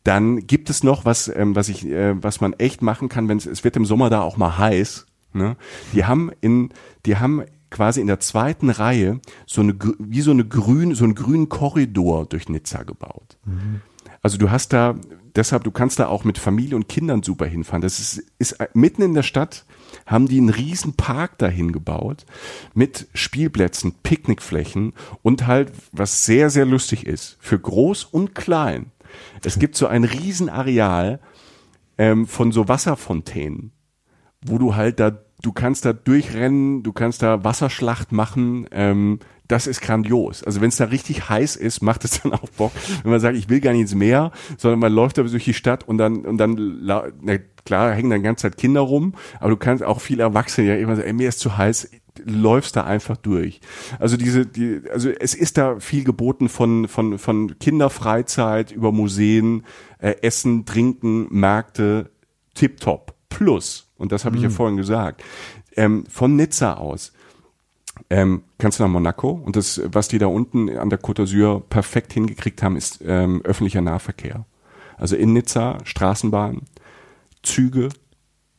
[0.03, 3.37] Dann gibt es noch was, ähm, was ich, äh, was man echt machen kann, wenn
[3.37, 5.05] es, es wird im Sommer da auch mal heiß.
[5.37, 5.57] Ne?
[5.93, 6.69] Die haben in,
[7.05, 11.15] die haben quasi in der zweiten Reihe so eine, wie so eine grün, so einen
[11.15, 13.37] grünen Korridor durch Nizza gebaut.
[14.21, 14.95] Also du hast da,
[15.35, 17.81] deshalb, du kannst da auch mit Familie und Kindern super hinfahren.
[17.81, 19.65] Das ist, ist mitten in der Stadt,
[20.05, 22.25] haben die einen riesen Park dahin gebaut
[22.73, 28.91] mit Spielplätzen, Picknickflächen und halt, was sehr, sehr lustig ist, für groß und klein.
[29.43, 31.19] Es gibt so ein Riesenareal
[31.97, 33.71] ähm, von so Wasserfontänen,
[34.45, 39.65] wo du halt da, du kannst da durchrennen, du kannst da Wasserschlacht machen, ähm, das
[39.65, 40.43] ist grandios.
[40.43, 42.71] Also wenn es da richtig heiß ist, macht es dann auch Bock,
[43.03, 45.53] wenn man sagt, ich will gar nicht ins Meer, sondern man läuft da durch die
[45.53, 49.57] Stadt und dann, und dann, na klar, hängen dann ganze Zeit Kinder rum, aber du
[49.57, 51.89] kannst auch viele Erwachsene ja immer sagen, ey, mir ist zu heiß,
[52.25, 53.61] läufst da einfach durch.
[53.99, 59.63] Also diese, die, also es ist da viel geboten von, von, von Kinderfreizeit über Museen,
[59.99, 62.09] äh, Essen, Trinken, Märkte,
[62.55, 63.13] tipptopp.
[63.29, 65.23] Plus, und das habe ich ja vorhin gesagt,
[65.75, 67.13] ähm, von Nizza aus
[68.09, 71.61] ähm, kannst du nach Monaco und das, was die da unten an der Côte d'Azur
[71.61, 74.45] perfekt hingekriegt haben, ist ähm, öffentlicher Nahverkehr.
[74.97, 76.61] Also in Nizza, Straßenbahn,
[77.43, 77.89] Züge,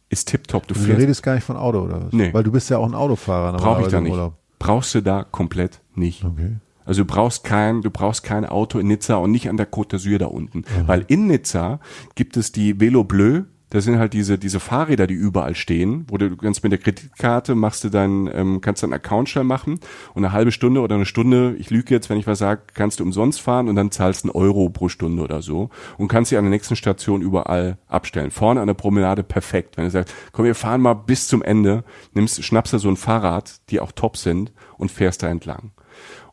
[0.09, 0.67] ist tipptopp.
[0.67, 2.13] Du Du redest gar nicht von Auto oder was?
[2.13, 2.33] Nee.
[2.33, 3.57] Weil du bist ja auch ein Autofahrer.
[3.57, 4.13] brauche ich da nicht.
[4.13, 4.35] Urlaub.
[4.59, 6.25] Brauchst du da komplett nicht.
[6.25, 6.57] Okay.
[6.85, 9.97] Also du brauchst kein, du brauchst kein Auto in Nizza und nicht an der Côte
[9.97, 10.65] d'Azur da unten.
[10.87, 11.81] Weil in Nizza
[12.15, 13.43] gibt es die Velo Bleu.
[13.71, 17.55] Das sind halt diese, diese Fahrräder, die überall stehen, wo du, kannst mit der Kreditkarte
[17.55, 19.79] machst du dein, ähm, kannst deinen Account schnell machen
[20.15, 23.01] und eine halbe Stunde oder eine Stunde, ich lüge jetzt, wenn ich was sage, kannst
[23.01, 26.39] du umsonst fahren und dann zahlst einen Euro pro Stunde oder so und kannst sie
[26.39, 28.31] an der nächsten Station überall abstellen.
[28.31, 29.77] Vorne an der Promenade perfekt.
[29.77, 32.97] Wenn du sagst, komm, wir fahren mal bis zum Ende, nimmst, schnappst du so ein
[32.97, 35.73] Fahrrad, die auch top sind und fährst da entlang.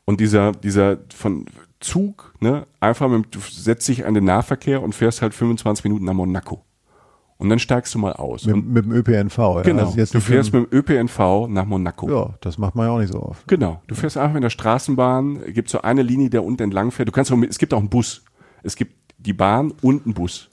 [0.05, 1.45] Und dieser, dieser von
[1.79, 6.05] Zug, ne, einfach mit, du setzt dich an den Nahverkehr und fährst halt 25 Minuten
[6.05, 6.64] nach Monaco.
[7.37, 8.45] Und dann steigst du mal aus.
[8.45, 9.37] Mit, mit dem ÖPNV.
[9.37, 9.61] Ja.
[9.61, 9.91] genau.
[9.91, 12.09] Also du fährst mit, mit dem ÖPNV nach Monaco.
[12.09, 13.45] Ja, das macht man ja auch nicht so oft.
[13.47, 13.81] Genau.
[13.87, 17.09] Du fährst einfach in der Straßenbahn, gibt so eine Linie, der unten entlang fährt.
[17.09, 18.23] Du kannst auch mit, es gibt auch einen Bus.
[18.63, 20.49] Es gibt die Bahn und einen Bus.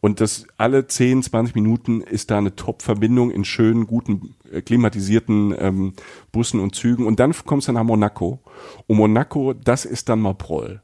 [0.00, 5.54] Und das alle 10, 20 Minuten ist da eine Top-Verbindung in schönen, guten, äh, klimatisierten
[5.58, 5.92] ähm,
[6.30, 7.06] Bussen und Zügen.
[7.06, 8.40] Und dann kommst du nach Monaco.
[8.86, 10.82] Und Monaco, das ist dann mal Proll.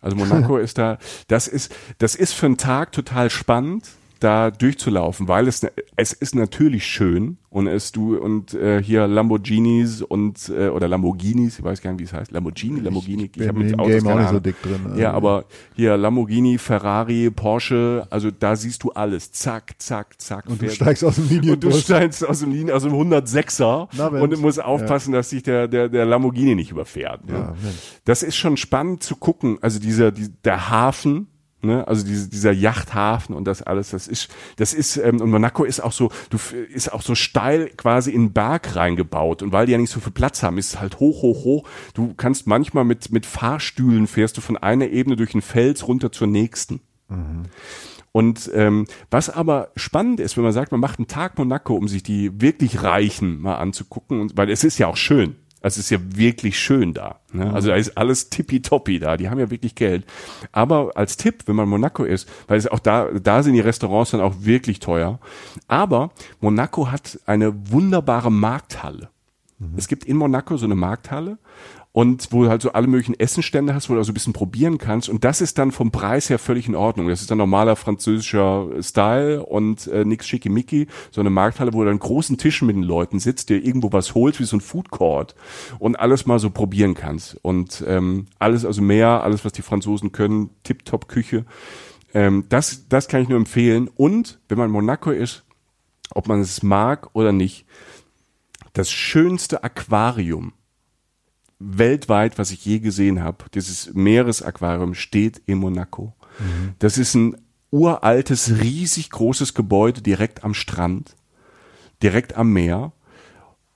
[0.00, 0.98] Also Monaco ist da,
[1.28, 3.90] das ist, das ist für einen Tag total spannend,
[4.20, 10.02] da durchzulaufen, weil es, es ist natürlich schön und es du und äh, hier Lamborghinis
[10.02, 13.56] und äh, oder Lamborghinis, ich weiß gar nicht, wie es heißt, Lamborghini, Lamborghini, bin hab
[13.56, 15.00] in dem Autos Game auch nicht so dick drin, also.
[15.00, 15.44] Ja, aber
[15.76, 20.46] hier Lamborghini, Ferrari, Porsche, also da siehst du alles, zack, zack, zack.
[20.46, 23.88] Und du fährt- steigst aus dem und du steigst aus dem Linien, aus dem 106er
[23.96, 27.26] Na, und du musst aufpassen, dass sich der, der, der Lamborghini nicht überfährt.
[27.26, 27.34] Ne?
[27.34, 27.54] Ja.
[28.04, 29.58] Das ist schon spannend zu gucken.
[29.60, 31.28] Also dieser, die, der Hafen,
[31.64, 35.64] ne, also diese, dieser Yachthafen und das alles, das ist, das ist, ähm, und Monaco
[35.64, 36.38] ist auch so, du
[36.72, 39.42] ist auch so steil quasi in den Berg reingebaut.
[39.42, 41.68] Und weil die ja nicht so viel Platz haben, ist es halt hoch, hoch, hoch.
[41.94, 46.12] Du kannst manchmal mit, mit Fahrstühlen fährst du von einer Ebene durch einen Fels runter
[46.12, 46.80] zur nächsten.
[48.12, 51.88] Und ähm, was aber spannend ist, wenn man sagt, man macht einen Tag Monaco, um
[51.88, 55.34] sich die wirklich Reichen mal anzugucken, und, weil es ist ja auch schön.
[55.64, 57.20] Also es ist ja wirklich schön da.
[57.32, 57.50] Ne?
[57.54, 59.16] Also da ist alles tippitoppi da.
[59.16, 60.04] Die haben ja wirklich Geld.
[60.52, 64.10] Aber als Tipp, wenn man Monaco ist, weil es auch da, da sind die Restaurants
[64.10, 65.20] dann auch wirklich teuer.
[65.66, 66.10] Aber
[66.42, 69.08] Monaco hat eine wunderbare Markthalle.
[69.78, 71.38] Es gibt in Monaco so eine Markthalle
[71.94, 74.78] und wo du halt so alle möglichen Essenstände hast, wo du also ein bisschen probieren
[74.78, 75.08] kannst.
[75.08, 77.06] Und das ist dann vom Preis her völlig in Ordnung.
[77.06, 80.88] Das ist dann normaler französischer Style und äh, nix schickimicki.
[81.12, 84.16] So eine Markthalle, wo du an großen Tischen mit den Leuten sitzt, dir irgendwo was
[84.16, 85.36] holst, wie so ein Food Court
[85.78, 87.38] und alles mal so probieren kannst.
[87.42, 91.44] Und ähm, alles, also mehr, alles, was die Franzosen können, Tip-Top Küche.
[92.12, 93.88] Ähm, das, das kann ich nur empfehlen.
[93.94, 95.44] Und wenn man Monaco ist,
[96.10, 97.66] ob man es mag oder nicht,
[98.72, 100.54] das schönste Aquarium
[101.64, 106.14] weltweit, was ich je gesehen habe, dieses Meeresaquarium steht in Monaco.
[106.78, 107.36] Das ist ein
[107.70, 111.16] uraltes, riesig großes Gebäude direkt am Strand,
[112.02, 112.92] direkt am Meer.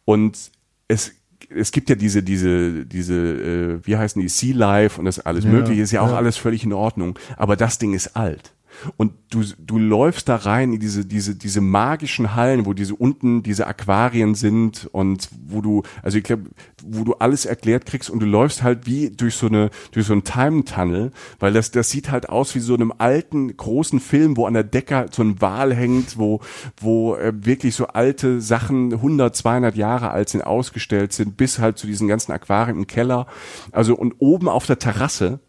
[0.04, 0.50] Und
[0.86, 1.12] es,
[1.50, 5.44] es gibt ja diese, diese, diese, äh, wie heißen die, Sea Life und das alles
[5.44, 6.16] Ja, mögliche, ist ja auch ja.
[6.16, 7.18] alles völlig in Ordnung.
[7.36, 8.52] Aber das Ding ist alt.
[8.96, 13.42] Und du, du läufst da rein in diese, diese, diese magischen Hallen, wo diese unten
[13.42, 16.44] diese Aquarien sind und wo du, also ich glaube,
[16.84, 20.12] wo du alles erklärt kriegst und du läufst halt wie durch so eine, durch so
[20.12, 24.46] einen Time-Tunnel, weil das, das sieht halt aus wie so einem alten, großen Film, wo
[24.46, 26.40] an der Decke halt so ein Wal hängt, wo,
[26.80, 31.78] wo äh, wirklich so alte Sachen 100, 200 Jahre alt sind, ausgestellt sind, bis halt
[31.78, 33.26] zu diesen ganzen Aquarien im Keller.
[33.72, 35.40] Also und oben auf der Terrasse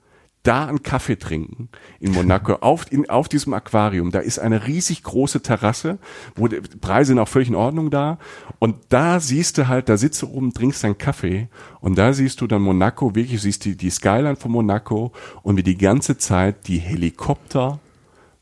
[0.43, 1.69] da einen Kaffee trinken
[1.99, 4.11] in Monaco auf, in, auf diesem Aquarium.
[4.11, 5.99] Da ist eine riesig große Terrasse,
[6.35, 8.19] wo die Preise sind auch völlig in Ordnung da.
[8.59, 11.49] Und da siehst du halt, da sitzt du oben, trinkst deinen Kaffee
[11.81, 15.11] und da siehst du dann Monaco, wirklich siehst die, die Skyline von Monaco
[15.43, 17.79] und wie die ganze Zeit die Helikopter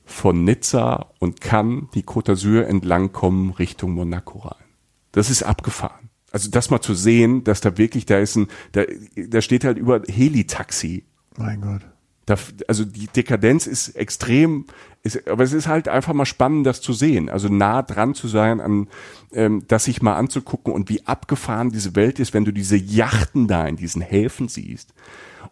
[0.06, 4.64] von Nizza und Cannes die Côte d'Azur entlang kommen Richtung Monaco rein.
[5.12, 6.10] Das ist abgefahren.
[6.32, 8.84] Also das mal zu sehen, dass da wirklich, da ist ein, da,
[9.16, 11.06] da steht halt über Helitaxi
[11.38, 11.82] Mein Gott.
[12.28, 12.36] da,
[12.68, 14.66] also die Dekadenz ist extrem,
[15.02, 17.30] ist, aber es ist halt einfach mal spannend, das zu sehen.
[17.30, 18.90] Also nah dran zu sein, an
[19.32, 23.48] ähm, das sich mal anzugucken und wie abgefahren diese Welt ist, wenn du diese Yachten
[23.48, 24.94] da in diesen Häfen siehst.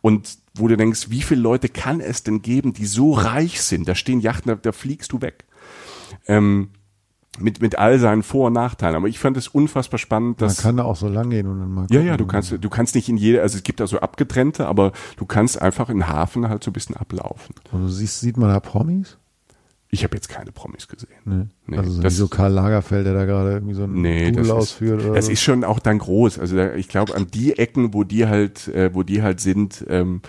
[0.01, 3.88] Und wo du denkst, wie viele Leute kann es denn geben, die so reich sind?
[3.88, 5.45] Da stehen Yachten, da, da fliegst du weg.
[6.27, 6.71] Ähm,
[7.39, 8.95] mit, mit all seinen Vor- und Nachteilen.
[8.95, 10.61] Aber ich fand es unfassbar spannend, Man dass.
[10.61, 12.07] kann da auch so lang gehen und dann mal Ja, gucken.
[12.07, 14.91] ja, du kannst, du kannst nicht in jede, also es gibt da so abgetrennte, aber
[15.17, 17.55] du kannst einfach in Hafen halt so ein bisschen ablaufen.
[17.71, 19.17] Und du siehst, sieht man da Promis?
[19.91, 21.09] Ich habe jetzt keine Promis gesehen.
[21.23, 21.45] Nee.
[21.67, 24.49] Nee, also so, das- so Karl Lagerfeld, der da gerade irgendwie so einen Nee, ist,
[24.49, 25.31] ausführt oder das so.
[25.31, 26.38] ist schon auch dann groß.
[26.39, 29.86] Also da, ich glaube, an die Ecken, wo die halt, äh, wo die halt sind,
[29.88, 30.21] ähm,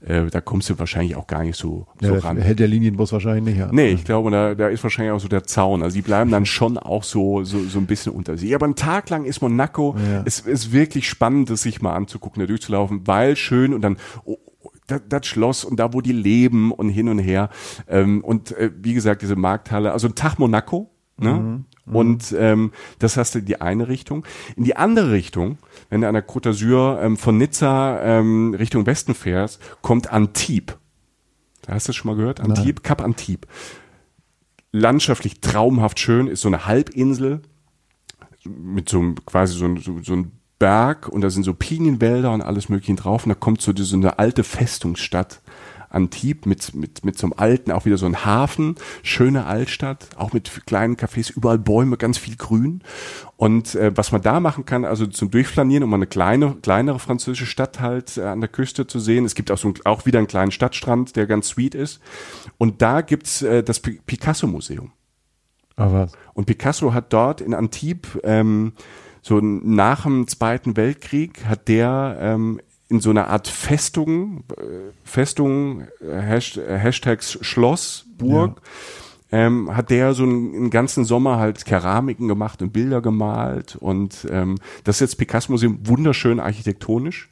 [0.00, 2.36] äh, da kommst du wahrscheinlich auch gar nicht so, so ja, der ran.
[2.38, 3.74] hält der Linienbus wahrscheinlich nicht an.
[3.74, 5.82] Nee, ich glaube, da, da ist wahrscheinlich auch so der Zaun.
[5.82, 8.54] Also die bleiben dann schon auch so, so, so ein bisschen unter sich.
[8.54, 10.22] Aber einen Tag lang ist Monaco, Ja.
[10.24, 14.36] es ist wirklich spannend, das sich mal anzugucken, da durchzulaufen, weil schön und dann, oh,
[14.62, 17.50] oh, das, das Schloss und da, wo die leben und hin und her.
[17.88, 21.64] Ähm, und äh, wie gesagt, diese Markthalle, also ein Tag Monaco, ne?
[21.90, 24.26] Und ähm, das hast du in die eine Richtung.
[24.56, 25.56] In die andere Richtung,
[25.90, 30.76] wenn du an der Côte d'Azur ähm, von Nizza ähm, Richtung Westen fährst, kommt Antibes.
[31.66, 32.40] Hast du das schon mal gehört?
[32.40, 33.48] Antibes, Kap Antibes.
[34.72, 37.42] Landschaftlich traumhaft schön, ist so eine Halbinsel
[38.44, 42.42] mit so einem quasi so, so, so ein Berg und da sind so Pinienwälder und
[42.42, 45.40] alles Mögliche drauf und da kommt so diese eine alte Festungsstadt
[45.90, 50.32] Antibes mit, mit, mit so einem alten, auch wieder so ein Hafen, schöne Altstadt, auch
[50.32, 52.82] mit kleinen Cafés, überall Bäume, ganz viel Grün.
[53.36, 57.46] Und äh, was man da machen kann, also zum Durchflanieren, um eine kleine, kleinere französische
[57.46, 59.24] Stadt halt äh, an der Küste zu sehen.
[59.24, 62.00] Es gibt auch so auch wieder einen kleinen Stadtstrand, der ganz sweet ist.
[62.58, 64.92] Und da gibt's äh, das Pi- Picasso-Museum.
[65.76, 66.12] Aber was?
[66.34, 68.72] Und Picasso hat dort in Antibes, ähm,
[69.22, 75.82] so nach dem Zweiten Weltkrieg, hat der ähm, in so einer Art Festung, äh, Festung,
[76.00, 78.62] äh, Hasht äh, Hashtags Schloss, Burg,
[79.30, 83.76] ähm, hat der so einen, einen ganzen Sommer halt Keramiken gemacht und Bilder gemalt.
[83.76, 87.28] Und ähm, das ist jetzt Picasso-Museum, wunderschön architektonisch.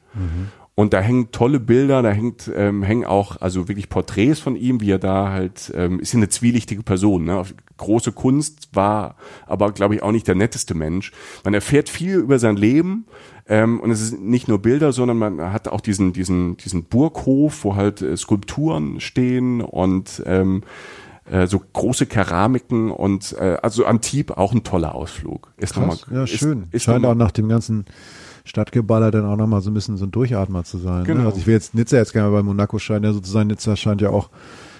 [0.79, 4.79] Und da hängen tolle Bilder, da hängt, ähm, hängen auch also wirklich Porträts von ihm,
[4.79, 7.25] wie er da halt, ähm, ist ja eine zwielichtige Person.
[7.25, 7.43] Ne?
[7.77, 9.15] Große Kunst war
[9.47, 11.13] aber, glaube ich, auch nicht der netteste Mensch.
[11.43, 13.07] Man erfährt viel über sein Leben
[13.49, 17.63] ähm, und es sind nicht nur Bilder, sondern man hat auch diesen, diesen, diesen Burghof,
[17.63, 20.63] wo halt äh, Skulpturen stehen und ähm,
[21.29, 25.51] äh, so große Keramiken und äh, also Antibes auch ein toller Ausflug.
[25.57, 26.63] Ist Krass, mal, ja, schön.
[26.63, 27.85] Ist, ist Scheint noch auch mal, nach dem ganzen
[28.45, 31.03] Stadtgeballer dann auch nochmal so ein bisschen so ein Durchatmer zu sein.
[31.03, 31.21] Genau.
[31.21, 31.25] Ne?
[31.27, 33.47] Also ich will jetzt Nizza jetzt gerne, weil Monaco scheint ja so zu sein.
[33.47, 34.29] Nizza scheint ja auch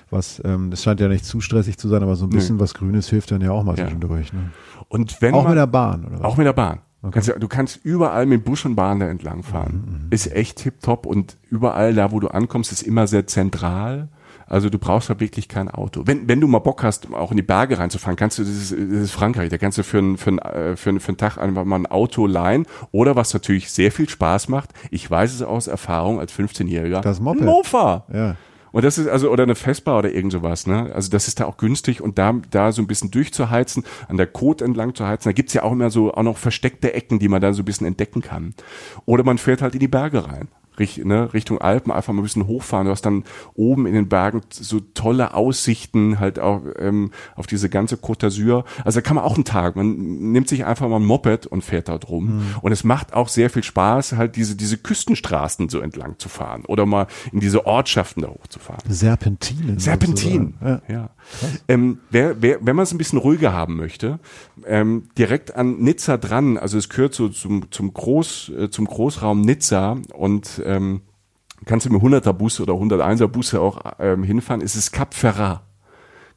[0.09, 2.73] was, ähm, das scheint ja nicht zu stressig zu sein, aber so ein bisschen was
[2.73, 3.83] Grünes hilft dann ja auch mal Ja.
[3.83, 4.31] zwischendurch.
[4.31, 4.51] Ne?
[4.89, 6.23] und wenn Auch man, mit der Bahn, oder was?
[6.23, 6.79] Auch mit der Bahn.
[7.11, 10.07] Kannst, ja- du kannst überall mit Bus und Bahn da entlang fahren.
[10.09, 14.09] Ist echt tipptopp und überall da, wo du ankommst, ist immer sehr zentral.
[14.49, 16.03] Also du brauchst da wirklich kein Auto.
[16.05, 18.71] Wenn, wenn du mal Bock hast, auch in die Berge reinzufahren, kannst du, das ist,
[18.71, 21.17] das ist Frankreich, da kannst du für einen, für einen, äh, für einen, für einen
[21.17, 22.65] Tag einfach mal ein Auto leihen.
[22.91, 27.19] Oder was natürlich sehr viel Spaß macht, ich weiß es aus Erfahrung als 15-Jähriger, Das
[27.19, 27.41] Moped.
[27.41, 28.05] ein Mofa.
[28.13, 28.35] Ja.
[28.71, 30.91] Und das ist also, oder eine Vespa oder irgend sowas, ne?
[30.93, 34.31] Also das ist da auch günstig und da, da so ein bisschen durchzuheizen, an der
[34.31, 35.29] Côte entlang zu heizen.
[35.29, 37.65] Da gibt's ja auch immer so auch noch versteckte Ecken, die man da so ein
[37.65, 38.53] bisschen entdecken kann.
[39.05, 40.49] Oder man fährt halt in die Berge rein.
[40.79, 42.85] Ne, Richtung Alpen einfach mal ein bisschen hochfahren.
[42.85, 43.23] Du hast dann
[43.55, 48.63] oben in den Bergen so tolle Aussichten halt auch ähm, auf diese ganze Côte d'Azur.
[48.85, 51.63] Also da kann man auch einen Tag, man nimmt sich einfach mal ein Moped und
[51.63, 52.43] fährt da drum.
[52.61, 56.63] Und es macht auch sehr viel Spaß, halt diese, diese Küstenstraßen so entlang zu fahren
[56.67, 58.81] oder mal in diese Ortschaften da hochzufahren.
[58.87, 59.79] Serpentinen.
[59.79, 60.53] Serpentin.
[60.61, 60.81] sozusagen.
[60.87, 60.93] Ja.
[60.93, 61.09] Ja.
[61.67, 64.19] Ähm, wer, wer, wenn man es ein bisschen ruhiger haben möchte,
[64.65, 69.41] ähm, direkt an Nizza dran, also es gehört so zum, zum, Groß, äh, zum Großraum
[69.41, 71.01] Nizza und ähm,
[71.65, 75.63] kannst du mit 100er Busse oder 101er Busse auch ähm, hinfahren, ist es Cap Ferrat.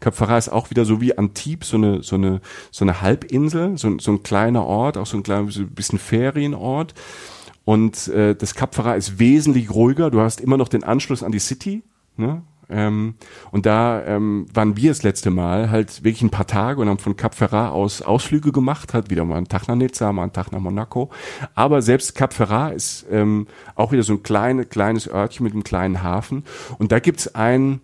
[0.00, 3.76] Cap Ferrat ist auch wieder so wie Antibes, so eine, so eine, so eine Halbinsel,
[3.76, 6.94] so, so ein kleiner Ort, auch so ein kleines so ein bisschen Ferienort.
[7.66, 10.10] Und äh, das Cap Ferrat ist wesentlich ruhiger.
[10.10, 11.82] Du hast immer noch den Anschluss an die City.
[12.16, 12.42] Ne?
[12.70, 13.14] Ähm,
[13.50, 16.98] und da ähm, waren wir das letzte Mal halt wirklich ein paar Tage und haben
[16.98, 20.32] von Cap Ferrat aus Ausflüge gemacht, halt wieder mal einen Tag nach Nizza, mal einen
[20.32, 21.10] Tag nach Monaco.
[21.54, 25.64] Aber selbst Cap Ferrat ist ähm, auch wieder so ein kleine, kleines Örtchen mit einem
[25.64, 26.44] kleinen Hafen.
[26.78, 27.80] Und da gibt's ein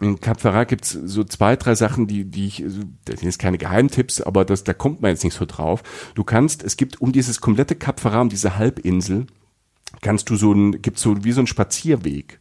[0.00, 3.38] in Cap Ferrat gibt's so zwei, drei Sachen, die, die ich, also, das sind jetzt
[3.38, 5.82] keine Geheimtipps, aber das, da kommt man jetzt nicht so drauf.
[6.14, 9.26] Du kannst, es gibt um dieses komplette Cap Ferrat, um diese Halbinsel,
[10.02, 12.40] kannst du so ein, gibt's so wie so ein Spazierweg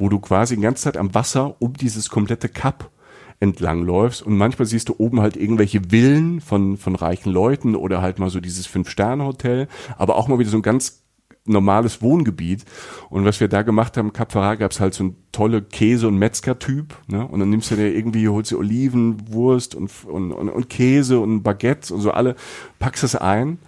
[0.00, 2.90] wo du quasi die ganze Zeit am Wasser um dieses komplette Kap
[3.38, 8.02] entlang läufst und manchmal siehst du oben halt irgendwelche Villen von, von reichen Leuten oder
[8.02, 11.02] halt mal so dieses Fünf-Sterne-Hotel, aber auch mal wieder so ein ganz
[11.46, 12.64] normales Wohngebiet.
[13.08, 16.06] Und was wir da gemacht haben, Cap Ferrat, gab es halt so ein tolle Käse-
[16.06, 16.94] und Metzger-Typ.
[17.08, 17.26] Ne?
[17.26, 21.18] Und dann nimmst du dir irgendwie, holst du Oliven, Wurst und, und, und, und Käse
[21.18, 22.36] und Baguettes und so alle,
[22.78, 23.58] packst es ein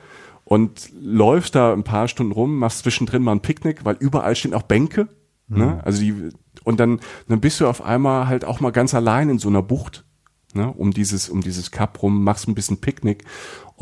[0.44, 4.52] und läufst da ein paar Stunden rum, machst zwischendrin mal ein Picknick, weil überall stehen
[4.52, 5.08] auch Bänke
[5.52, 5.66] Ne?
[5.66, 5.80] Mhm.
[5.84, 6.30] Also die,
[6.64, 9.62] und dann, dann bist du auf einmal halt auch mal ganz allein in so einer
[9.62, 10.04] Bucht,
[10.54, 10.72] ne?
[10.72, 13.24] um dieses, um dieses Kap rum, machst ein bisschen Picknick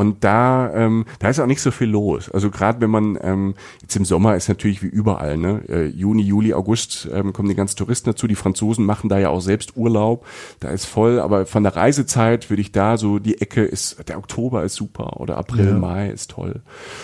[0.01, 2.31] und da, ähm, da ist auch nicht so viel los.
[2.31, 5.63] Also gerade wenn man ähm, jetzt im Sommer ist natürlich wie überall, ne?
[5.69, 8.27] Äh, Juni, Juli, August ähm, kommen die ganzen Touristen dazu.
[8.27, 10.25] Die Franzosen machen da ja auch selbst Urlaub.
[10.61, 14.17] Da ist voll, aber von der Reisezeit würde ich da so die Ecke ist, der
[14.17, 15.79] Oktober ist super oder April, ja.
[15.79, 16.63] Mai ist toll.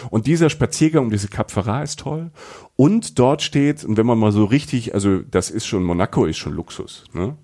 [0.08, 2.30] Und dieser Spaziergang um diese Cap Ferrat ist toll.
[2.76, 6.36] Und dort steht, und wenn man mal so richtig, also das ist schon, Monaco ist
[6.36, 7.36] schon Luxus, ne?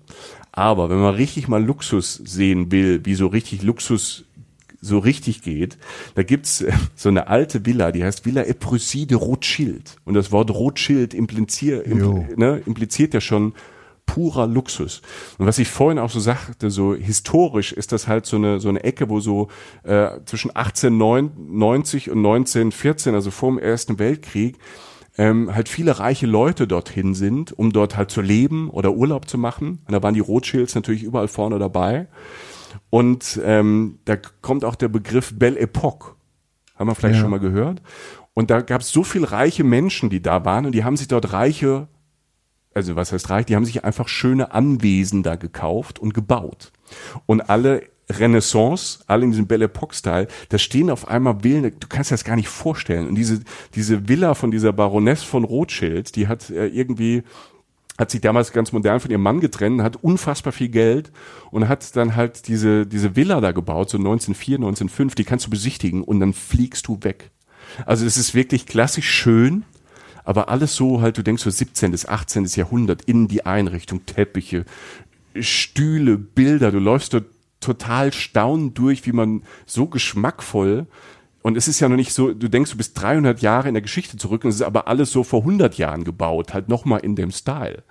[0.51, 4.25] Aber wenn man richtig mal Luxus sehen will, wie so richtig Luxus
[4.79, 5.77] so richtig geht,
[6.13, 9.95] da gibt's äh, so eine alte Villa, die heißt Villa Eprussi de Rothschild.
[10.05, 13.53] Und das Wort Rothschild impliziert, impl, ne, impliziert ja schon
[14.05, 15.01] purer Luxus.
[15.37, 18.69] Und was ich vorhin auch so sagte, so historisch ist das halt so eine so
[18.69, 19.47] eine Ecke, wo so
[19.83, 24.57] äh, zwischen 1890 und 1914, also vor dem Ersten Weltkrieg,
[25.17, 29.37] ähm, halt viele reiche Leute dorthin sind, um dort halt zu leben oder Urlaub zu
[29.37, 29.79] machen.
[29.85, 32.07] Und da waren die Rothschilds natürlich überall vorne dabei.
[32.89, 36.15] Und ähm, da kommt auch der Begriff Belle Epoque.
[36.75, 37.21] Haben wir vielleicht ja.
[37.21, 37.81] schon mal gehört.
[38.33, 41.07] Und da gab es so viele reiche Menschen, die da waren und die haben sich
[41.07, 41.87] dort reiche,
[42.73, 46.71] also was heißt reich, die haben sich einfach schöne Anwesen da gekauft und gebaut.
[47.27, 52.11] Und alle Renaissance, alle in diesem Belle Epoque-Style, da stehen auf einmal Villen, du kannst
[52.11, 53.07] dir das gar nicht vorstellen.
[53.07, 53.41] Und diese,
[53.75, 57.23] diese Villa von dieser Baroness von Rothschild, die hat äh, irgendwie
[57.97, 61.11] hat sich damals ganz modern von ihrem Mann getrennt, hat unfassbar viel Geld
[61.51, 65.51] und hat dann halt diese, diese Villa da gebaut, so 1904, 1905, die kannst du
[65.51, 67.29] besichtigen und dann fliegst du weg.
[67.85, 69.63] Also es ist wirklich klassisch schön,
[70.23, 71.91] aber alles so halt, du denkst so 17.
[71.91, 72.45] bis 18.
[72.45, 74.65] Jahrhundert, in die Einrichtung, Teppiche,
[75.39, 77.25] Stühle, Bilder, du läufst dort
[77.63, 80.87] total staunend durch, wie man so geschmackvoll
[81.43, 83.81] und es ist ja noch nicht so, du denkst, du bist 300 Jahre in der
[83.81, 87.17] Geschichte zurück und es ist aber alles so vor 100 Jahren gebaut, halt nochmal in
[87.17, 87.83] dem Style.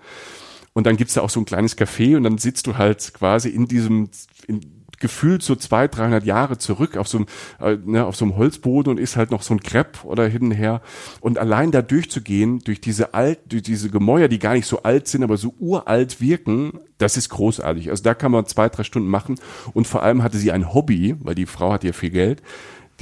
[0.73, 3.51] Und dann gibt's da auch so ein kleines Café und dann sitzt du halt quasi
[3.51, 4.09] in diesem,
[4.47, 7.27] in, gefühlt so zwei, 300 Jahre zurück auf so einem,
[7.61, 10.45] äh, ne, auf so einem Holzboden und ist halt noch so ein Crepe oder hin
[10.45, 10.81] und her.
[11.21, 15.09] Und allein da durchzugehen, durch diese alt, durch diese Gemäuer, die gar nicht so alt
[15.09, 17.91] sind, aber so uralt wirken, das ist großartig.
[17.91, 19.39] Also da kann man zwei, drei Stunden machen.
[19.75, 22.43] Und vor allem hatte sie ein Hobby, weil die Frau hat ja viel Geld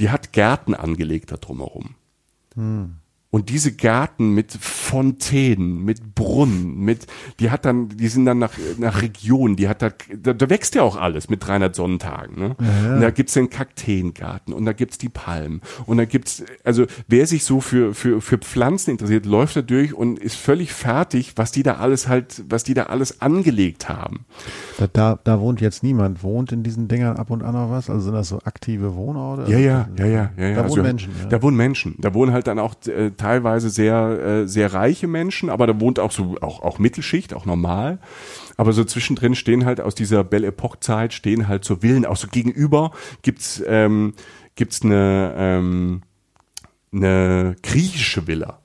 [0.01, 1.95] die hat Gärten angelegt da drumherum.
[2.55, 2.97] Hm.
[3.31, 7.07] Und diese Gärten mit Fontänen, mit Brunnen, mit,
[7.39, 10.75] die hat dann, die sind dann nach, nach Region, die hat da, da, da wächst
[10.75, 12.57] ja auch alles mit 300 Sonnentagen, ne?
[12.59, 12.95] Ja.
[12.95, 17.25] Und da gibt's den Kakteengarten und da gibt's die Palmen und da gibt's, also wer
[17.25, 21.53] sich so für, für, für Pflanzen interessiert, läuft da durch und ist völlig fertig, was
[21.53, 24.25] die da alles halt, was die da alles angelegt haben.
[24.77, 27.89] Da, da, da wohnt jetzt niemand, wohnt in diesen Dingern ab und an noch was?
[27.89, 29.49] Also sind das so aktive Wohnorte?
[29.49, 30.55] Ja, ja, ja, ja, ja.
[30.55, 31.13] Da also, wohnen Menschen.
[31.21, 31.29] Ja.
[31.29, 31.95] Da wohnen Menschen.
[31.97, 33.95] Da wohnen halt dann auch äh, teilweise sehr,
[34.43, 37.99] äh, sehr reiche Menschen, aber da wohnt auch so, auch, auch Mittelschicht, auch normal.
[38.57, 42.17] Aber so zwischendrin stehen halt aus dieser Belle Epoque Zeit stehen halt so Villen, auch
[42.17, 42.91] so gegenüber
[43.21, 44.13] gibt's, ähm,
[44.55, 46.01] gibt's eine, ähm,
[46.91, 48.59] eine griechische Villa.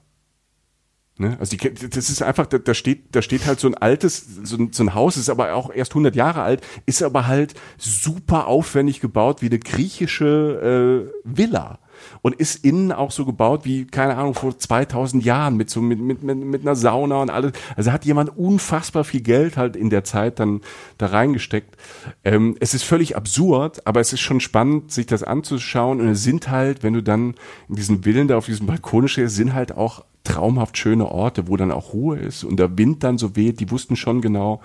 [1.19, 1.37] Ne?
[1.41, 4.57] Also die, das ist einfach, da, da steht, da steht halt so ein altes, so
[4.57, 8.47] ein, so ein Haus, ist aber auch erst 100 Jahre alt, ist aber halt super
[8.47, 11.79] aufwendig gebaut wie eine griechische äh, Villa
[12.23, 16.01] und ist innen auch so gebaut wie, keine Ahnung, vor 2000 Jahren mit so, mit,
[16.01, 17.53] mit, mit, mit einer Sauna und alles.
[17.77, 20.61] Also hat jemand unfassbar viel Geld halt in der Zeit dann
[20.99, 21.77] da reingesteckt.
[22.25, 26.23] Ähm, es ist völlig absurd, aber es ist schon spannend, sich das anzuschauen und es
[26.23, 27.35] sind halt, wenn du dann
[27.69, 31.57] in diesen Villen da auf diesem Balkon stehst, sind halt auch traumhaft schöne Orte, wo
[31.57, 33.61] dann auch Ruhe ist und der Wind dann so weht.
[33.61, 34.61] Die wussten schon genau,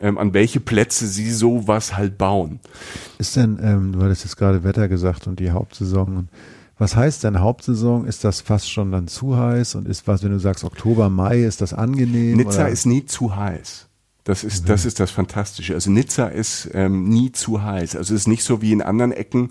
[0.00, 2.60] ähm, an welche Plätze sie sowas halt bauen.
[3.18, 6.28] Ist denn, ähm, du hattest jetzt gerade Wetter gesagt und die Hauptsaison.
[6.84, 8.04] Was heißt denn Hauptsaison?
[8.04, 9.74] Ist das fast schon dann zu heiß?
[9.74, 12.36] Und ist was, wenn du sagst Oktober, Mai, ist das angenehm?
[12.36, 12.68] Nizza oder?
[12.68, 13.86] ist nie zu heiß.
[14.24, 15.74] Das ist, das ist das Fantastische.
[15.74, 17.94] Also Nizza ist ähm, nie zu heiß.
[17.94, 19.50] Also es ist nicht so wie in anderen Ecken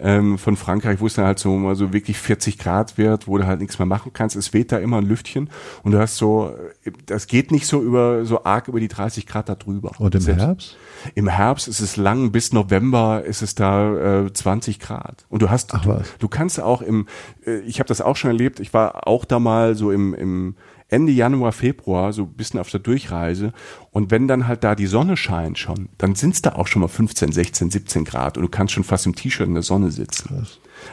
[0.00, 3.36] ähm, von Frankreich, wo es dann halt so mal so wirklich 40 Grad wird, wo
[3.36, 4.34] du halt nichts mehr machen kannst.
[4.34, 5.50] Es weht da immer ein Lüftchen
[5.82, 6.56] und du hast so,
[7.04, 9.92] das geht nicht so über so arg über die 30 Grad da drüber.
[9.98, 10.76] Und im Selbst Herbst?
[11.14, 15.26] Im Herbst ist es lang, bis November ist es da äh, 20 Grad.
[15.28, 17.08] Und du hast, Ach du, du kannst auch im,
[17.44, 20.56] äh, ich habe das auch schon erlebt, ich war auch da mal so im, im
[20.94, 23.52] Ende Januar, Februar, so ein bisschen auf der Durchreise.
[23.90, 26.80] Und wenn dann halt da die Sonne scheint schon, dann sind es da auch schon
[26.80, 29.90] mal 15, 16, 17 Grad und du kannst schon fast im T-Shirt in der Sonne
[29.90, 30.46] sitzen.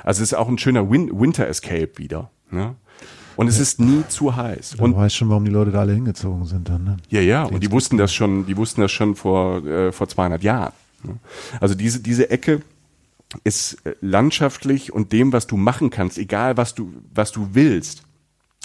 [0.03, 2.29] Also es ist auch ein schöner Win Winter Escape wieder.
[2.49, 2.75] Ne?
[3.35, 4.73] Und es ist nie zu heiß.
[4.73, 6.97] Und Und du weißt schon, warum die Leute da alle hingezogen sind dann, ne?
[7.09, 10.43] ja, ja, und die wussten das schon, die wussten das schon vor, äh, vor 200
[10.43, 10.73] Jahren.
[11.03, 11.15] ne?
[11.59, 12.61] Also diese, diese Ecke
[13.43, 18.03] ist äh, landschaftlich und dem, was du machen kannst, egal was du, was du willst.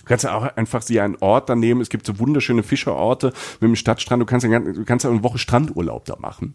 [0.07, 1.81] Du kannst ja auch einfach sie einen Ort dann nehmen.
[1.81, 4.23] Es gibt so wunderschöne Fischerorte mit dem Stadtstrand.
[4.23, 6.55] Du kannst, ja, du kannst ja eine Woche Strandurlaub da machen.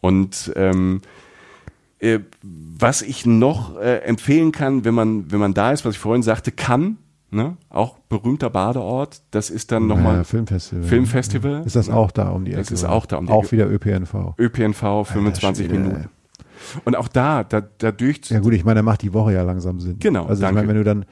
[0.00, 1.00] Und ähm,
[2.00, 6.00] äh, was ich noch äh, empfehlen kann, wenn man, wenn man da ist, was ich
[6.00, 6.96] vorhin sagte, kann,
[7.30, 10.82] ne, auch berühmter Badeort, das ist dann nochmal Naja, Filmfestival.
[10.82, 11.62] Filmfestival.
[11.64, 12.62] Ist das auch da um die Ecke?
[12.62, 13.52] Das ist auch da um die Auch Ecke.
[13.52, 14.34] wieder ÖPNV.
[14.40, 16.08] ÖPNV 25 Schwede, Minuten.
[16.84, 19.78] Und auch da, da dadurch Ja gut, ich meine, da macht die Woche ja langsam
[19.78, 20.00] Sinn.
[20.00, 21.04] Genau, Also ich meine, wenn du dann,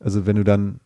[0.00, 0.80] also wenn du dann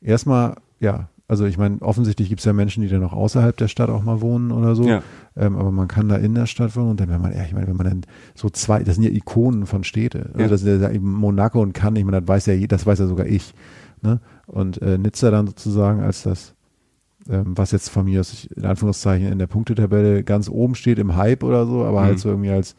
[0.00, 3.68] erstmal, ja, also ich meine, offensichtlich gibt es ja Menschen, die dann auch außerhalb der
[3.68, 4.84] Stadt auch mal wohnen oder so.
[4.88, 5.02] Ja.
[5.36, 7.52] Ähm, aber man kann da in der Stadt wohnen und dann, wenn man, ja, ich
[7.52, 8.00] meine, wenn man dann
[8.34, 10.26] so zwei, das sind ja Ikonen von Städte.
[10.32, 10.48] Also Ja.
[10.48, 13.06] das ist ja eben Monaco und Cannes, ich meine, das weiß ja, das weiß ja
[13.06, 13.54] sogar ich.
[14.02, 14.20] Ne?
[14.46, 16.54] Und äh, Nizza dann sozusagen als das,
[17.28, 21.14] ähm, was jetzt von mir aus, in Anführungszeichen in der Punktetabelle ganz oben steht im
[21.14, 22.04] Hype oder so, aber Mhm.
[22.06, 22.74] halt so irgendwie als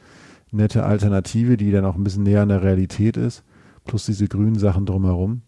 [0.51, 3.43] nette Alternative, die dann auch ein bisschen näher an der Realität ist,
[3.85, 5.43] plus diese grünen Sachen drumherum.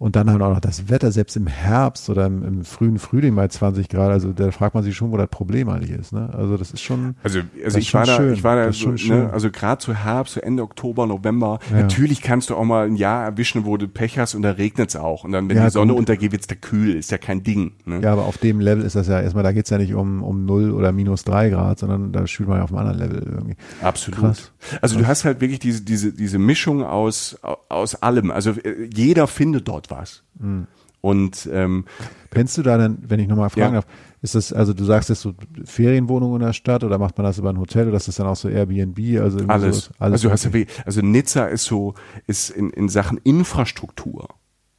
[0.00, 3.34] Und dann halt auch noch das Wetter, selbst im Herbst oder im, im frühen Frühling
[3.36, 6.14] bei 20 Grad, also da fragt man sich schon, wo das Problem eigentlich ist.
[6.14, 6.30] Ne?
[6.32, 8.32] Also das ist schon, Also, also ich war da, schön.
[8.32, 11.58] ich war da, so, ne, also gerade zu Herbst, so Ende Oktober, November.
[11.70, 11.82] Ja.
[11.82, 14.96] Natürlich kannst du auch mal ein Jahr erwischen, wo du Pech hast und da regnet's
[14.96, 15.24] auch.
[15.24, 15.98] Und dann, wenn Ja, die Sonne gut.
[16.00, 16.96] untergeht, wird's da kühl.
[16.96, 17.72] Ist ja kein Ding.
[17.84, 18.00] Ne?
[18.00, 20.46] ja, aber auf dem Level ist das ja erstmal, da geht's ja nicht um, um
[20.46, 23.56] 0 oder minus 3 Grad, sondern da spielt man ja auf einem anderen Level irgendwie.
[23.82, 24.18] Absolut.
[24.20, 24.50] Krass.
[24.80, 27.38] Also du hast halt wirklich diese, diese, diese Mischung aus,
[27.68, 28.30] aus allem.
[28.30, 30.22] Also äh, jeder findet dort was.
[30.38, 30.66] Mhm.
[31.02, 31.84] Und ähm,
[32.30, 33.80] Kennst du da denn, wenn ich nochmal fragen Ja.
[33.80, 33.86] darf,
[34.22, 35.32] ist das, also du sagst jetzt so
[35.64, 38.26] Ferienwohnung in der Stadt oder macht man das über ein Hotel oder ist das dann
[38.26, 38.98] auch so Airbnb?
[39.20, 39.86] Also alles.
[39.86, 41.94] So, alles also du hast wirklich, also Nizza ist so,
[42.26, 44.28] ist in, in Sachen Infrastruktur.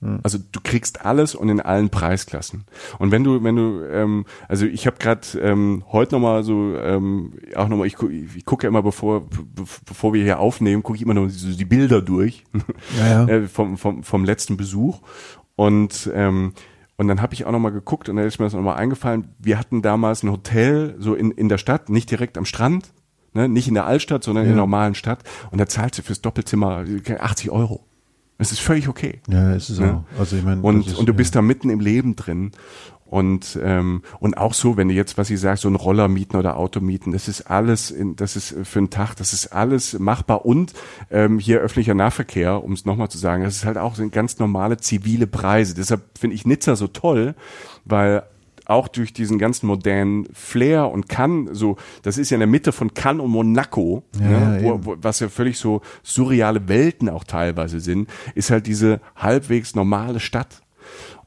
[0.02, 0.20] Hm.
[0.24, 2.66] Also du kriegst alles und in allen Preisklassen.
[3.00, 7.34] Und wenn du, wenn du, ähm, also ich habe gerade ähm, heute nochmal so, ähm,
[7.56, 10.96] auch nochmal, ich, gu- ich gucke ja immer, bevor, be- bevor wir hier aufnehmen, gucke
[10.98, 12.44] ich immer noch so die Bilder durch
[13.00, 13.28] Ja, ja.
[13.28, 15.02] äh, vom, vom, vom letzten Besuch.
[15.56, 16.54] Und ähm,
[16.98, 19.58] und dann habe ich auch nochmal geguckt und da ist mir das nochmal eingefallen, wir
[19.58, 22.94] hatten damals ein Hotel so in, in der Stadt, nicht direkt am Strand,
[23.34, 24.56] ne, nicht in der Altstadt, sondern in Ja.
[24.56, 25.24] der normalen Stadt.
[25.50, 26.86] Und da zahlst du fürs Doppelzimmer
[27.20, 27.88] 80 Euro.
[28.42, 29.22] Das ist völlig okay.
[29.30, 30.04] Ja, ist es Ja.
[30.16, 30.20] auch.
[30.20, 31.18] Also ich meine, Und, ist, und du ja.
[31.18, 32.52] bist da mitten im Leben drin.
[33.06, 36.38] Und, ähm, und auch so, wenn du jetzt, was ich sage, so einen Roller mieten
[36.38, 40.00] oder Auto mieten, das ist alles, in, das ist für einen Tag, das ist alles
[40.00, 40.44] machbar.
[40.46, 40.74] Und
[41.12, 44.40] ähm, hier öffentlicher Nahverkehr, um es nochmal zu sagen, das ist halt auch so ganz
[44.40, 45.76] normale zivile Preise.
[45.76, 47.36] Deshalb finde ich Nizza so toll,
[47.86, 48.24] weil
[48.72, 52.72] auch durch diesen ganzen modernen Flair und Cannes, so, das ist ja in der Mitte
[52.72, 57.10] von Cannes und Monaco, Ja, ne, ja, wo, wo, was ja völlig so surreale Welten
[57.10, 60.62] auch teilweise sind, ist halt diese halbwegs normale Stadt.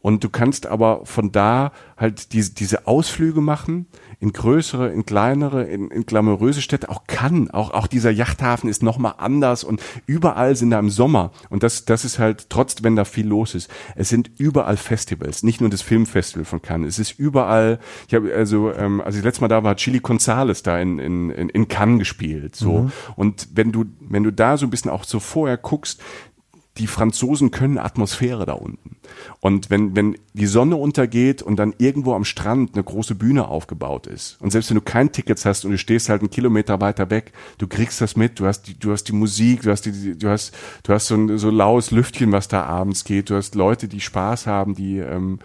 [0.00, 3.86] Und du kannst aber von da halt diese, diese Ausflüge machen
[4.24, 6.88] in größere, in kleinere, in, in glamouröse Städte.
[6.88, 11.30] Auch kann, auch, auch dieser Yachthafen ist nochmal anders und überall sind da im Sommer.
[11.50, 15.42] Und das, das ist halt, trotz wenn da viel los ist, es sind überall Festivals,
[15.42, 16.94] nicht nur das Filmfestival von Cannes.
[16.94, 20.00] Es ist überall, ich habe also, ähm, als ich das letzte Mal da war, Chili
[20.00, 22.56] Gonzales da in, in, in in Cannes gespielt.
[22.56, 22.90] So.
[23.16, 26.00] Und wenn du, wenn du da so ein bisschen auch so vorher guckst,
[26.78, 28.96] die Franzosen können Atmosphäre da unten.
[29.40, 34.08] Und wenn, wenn die Sonne untergeht und dann irgendwo am Strand eine große Bühne aufgebaut
[34.08, 37.10] ist, und selbst wenn du kein Tickets hast und du stehst halt einen Kilometer weiter
[37.10, 40.18] weg, du kriegst das mit, du hast die, du hast die Musik, du hast die,
[40.18, 40.52] du hast,
[40.82, 44.00] du hast so ein so laues Lüftchen, was da abends geht, du hast Leute, die
[44.00, 45.38] Spaß haben, die, ähm,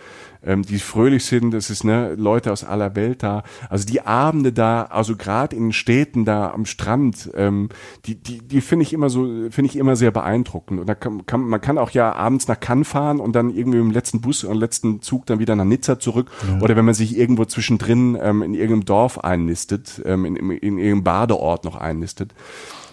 [0.43, 1.53] ähm, die fröhlich sind.
[1.53, 3.43] Es ist ne Leute aus aller Welt da.
[3.69, 7.69] Also die Abende da, also gerade in den Städten da am Strand, ähm,
[8.05, 10.79] die die die finde ich immer so, finde ich immer sehr beeindruckend.
[10.79, 13.79] Und da kann, kann man kann auch ja abends nach Cannes fahren und dann irgendwie
[13.79, 16.31] im letzten Bus und letzten Zug dann wieder nach Nizza zurück.
[16.47, 16.61] Ja.
[16.61, 20.77] Oder wenn man sich irgendwo zwischendrin ähm, in irgendeinem Dorf einnistet, ähm, in, in, in
[20.77, 22.33] irgendeinem Badeort noch einnistet.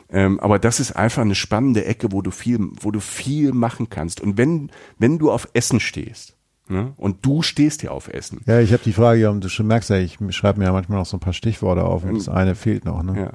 [0.09, 3.91] Ähm, aber das ist einfach eine spannende Ecke, wo du viel, wo du viel machen
[3.91, 4.21] kannst.
[4.21, 6.37] Und wenn, wenn du auf Essen stehst,
[6.69, 6.93] Ne?
[6.97, 8.41] Und du stehst ja auf Essen.
[8.47, 11.07] Ja, ich habe die Frage, du schon merkst ja, ich schreibe mir ja manchmal noch
[11.07, 13.03] so ein paar Stichworte auf und das eine fehlt noch.
[13.03, 13.21] Ne?
[13.21, 13.33] Ja.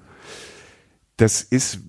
[1.17, 1.79] Das ist,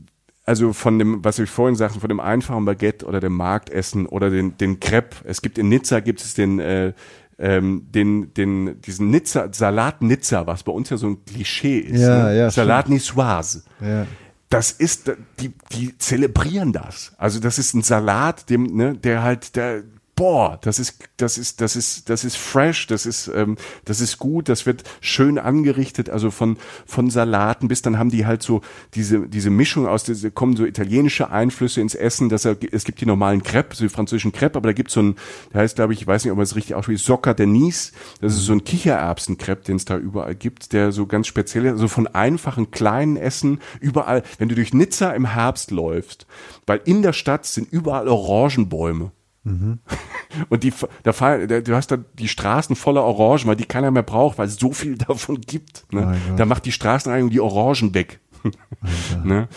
[0.44, 4.30] also von dem, was ich vorhin sagte, von dem einfachen Baguette oder dem Marktessen oder
[4.30, 5.16] den, den Crepe.
[5.24, 6.92] Es gibt in Nizza gibt es den, äh,
[7.38, 12.02] ähm, den, den, diesen Nizza, Salat Nizza, was bei uns ja so ein Klischee ist.
[12.02, 12.38] Ja, ne?
[12.38, 13.64] ja, Salat Niçoise.
[13.80, 14.06] Ja
[14.52, 17.14] das ist, die, die zelebrieren das.
[17.16, 19.82] Also das ist ein Salat, dem, ne, der halt, der,
[20.22, 24.18] boah, das ist, das ist, das ist, das ist fresh, das ist, ähm, das ist
[24.18, 28.60] gut, das wird schön angerichtet, also von, von Salaten bis dann haben die halt so
[28.94, 33.00] diese, diese Mischung aus, diese, kommen so italienische Einflüsse ins Essen, dass er, es gibt
[33.00, 35.16] die normalen Crepe, so die französischen Crepe, aber da gibt's so ein,
[35.52, 38.34] der heißt, glaube ich, ich weiß nicht, ob man es richtig ausspricht, Soccer Denise, das
[38.34, 41.88] ist so ein Kichererbsen-Crepe, den es da überall gibt, der so ganz speziell ist, also
[41.88, 46.28] von einfachen kleinen Essen, überall, wenn du durch Nizza im Herbst läufst,
[46.64, 49.10] weil in der Stadt sind überall Orangenbäume.
[49.44, 49.80] Mhm.
[50.48, 50.72] Und die,
[51.02, 54.48] da fallen, du hast da die Straßen voller Orangen, weil die keiner mehr braucht, weil
[54.48, 55.84] es so viel davon gibt.
[55.92, 56.16] Ne?
[56.36, 58.20] Da macht die Straßenreinigung die Orangen weg.
[59.24, 59.48] ne?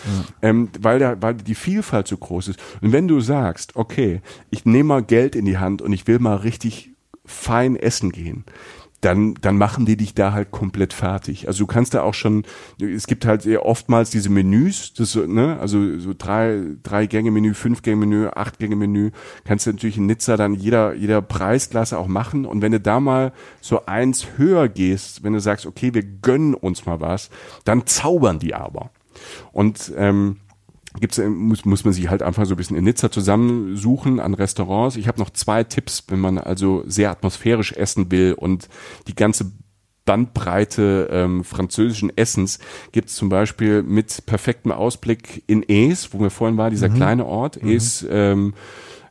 [0.42, 0.48] Ja.
[0.48, 2.60] Ähm, weil, da, weil die Vielfalt so groß ist.
[2.80, 4.20] Und wenn du sagst, okay,
[4.50, 6.90] ich nehme mal Geld in die Hand und ich will mal richtig
[7.24, 8.44] fein essen gehen,
[9.00, 11.46] dann, dann machen die dich da halt komplett fertig.
[11.48, 12.44] Also du kannst da auch schon,
[12.80, 17.54] es gibt halt sehr oftmals diese Menüs, das, ne, also so drei, drei Gänge Menü,
[17.54, 19.10] fünf Gänge Menü, acht Gänge Menü,
[19.44, 22.46] kannst du natürlich in Nizza dann jeder, jeder Preisklasse auch machen.
[22.46, 26.54] Und wenn du da mal so eins höher gehst, wenn du sagst, okay, wir gönnen
[26.54, 27.30] uns mal was,
[27.64, 28.90] dann zaubern die aber.
[29.52, 30.38] Und ähm,
[31.00, 34.34] gibt's, äh, muss, muss man sich halt einfach so ein bisschen in Nizza zusammensuchen an
[34.34, 34.96] Restaurants.
[34.96, 38.68] Ich habe noch zwei Tipps, wenn man also sehr atmosphärisch essen will und
[39.06, 39.52] die ganze
[40.06, 42.58] Bandbreite ähm, französischen Essens
[42.92, 46.94] gibt es zum Beispiel mit perfektem Ausblick in Es, wo wir vorhin waren, dieser mhm.
[46.94, 47.62] kleine Ort.
[47.62, 47.72] Mhm.
[47.72, 48.54] Es ähm,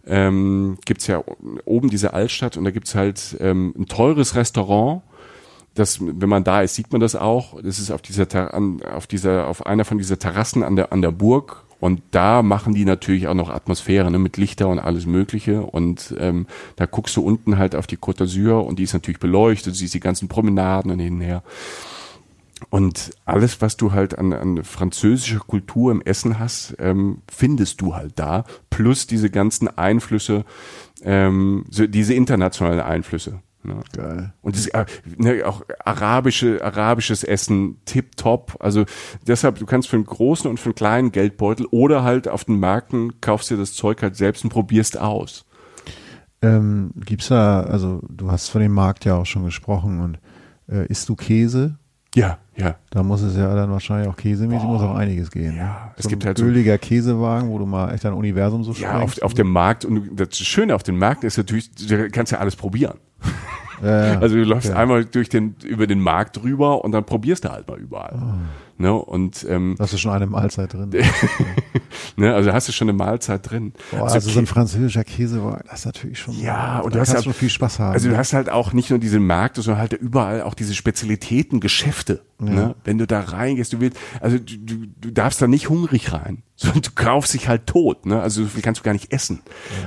[0.08, 1.24] ähm, gibt ja
[1.66, 5.04] oben diese Altstadt und da gibt's halt ähm, ein teures Restaurant.
[5.74, 7.62] Das, wenn man da ist, sieht man das auch.
[7.62, 8.26] Das ist auf dieser,
[8.94, 12.74] auf dieser, auf einer von dieser Terrassen an der, an der Burg und da machen
[12.74, 15.62] die natürlich auch noch Atmosphäre ne, mit Lichter und alles Mögliche.
[15.62, 16.48] Und ähm,
[16.78, 19.78] da guckst du unten halt auf die Côte d'Azur und die ist natürlich beleuchtet, du
[19.78, 21.44] siehst die ganzen Promenaden und hin und her.
[22.70, 27.96] Und alles, was du halt an, an französischer Kultur im Essen hast, ähm, findest du
[27.96, 28.46] halt da.
[28.70, 30.46] Plus diese ganzen Einflüsse,
[31.04, 33.42] ähm, so diese internationalen Einflüsse.
[33.68, 33.80] Ne?
[33.94, 34.34] Geil.
[34.42, 34.86] Und das, äh,
[35.18, 38.58] ne, auch arabische, arabisches Essen, tipptopp.
[38.60, 38.86] Also
[39.28, 42.60] deshalb, du kannst für einen großen und für einen kleinen Geldbeutel oder halt auf den
[42.60, 45.46] Märkten kaufst dir das Zeug halt selbst und probierst aus.
[46.42, 50.20] Ähm, gibt's da, also du hast von dem Markt ja auch schon gesprochen und
[50.68, 51.78] äh, isst du Käse?
[52.16, 52.76] Ja, ja.
[52.92, 55.56] Da muss es ja dann wahrscheinlich auch käsemäßig oh, muss auch einiges gehen.
[55.56, 55.62] Ne?
[55.62, 58.72] Ja, es so gibt halt so ein Käsewagen, wo du mal echt dein Universum so
[58.72, 62.32] Ja, auf, auf dem Markt und das Schöne auf dem Markt ist natürlich, du kannst
[62.32, 62.98] ja alles probieren.
[63.82, 64.76] Ja, also du läufst ja.
[64.76, 68.16] einmal durch den, über den Markt drüber und dann probierst du halt mal überall.
[68.16, 68.82] Oh.
[68.82, 68.94] Ne?
[68.94, 70.92] Und, ähm, hast du schon eine Mahlzeit drin.
[72.18, 72.34] ne?
[72.34, 73.74] Also hast du schon eine Mahlzeit drin.
[73.92, 76.38] Boah, also, also so ein französischer Käse, das ist natürlich schon.
[76.40, 77.94] Ja, und du hast halt, schon viel Spaß haben.
[77.94, 81.62] Also du hast halt auch nicht nur diese Märkte, sondern halt überall auch diese Spezialitäten,
[81.62, 82.22] Geschäfte.
[82.40, 82.50] Ja.
[82.50, 82.76] Ne?
[82.84, 86.44] Wenn du da reingehst, du willst, also du, du, du darfst da nicht hungrig rein,
[86.58, 88.06] sondern du kaufst dich halt tot.
[88.06, 88.22] Ne?
[88.22, 89.42] Also so viel kannst du gar nicht essen.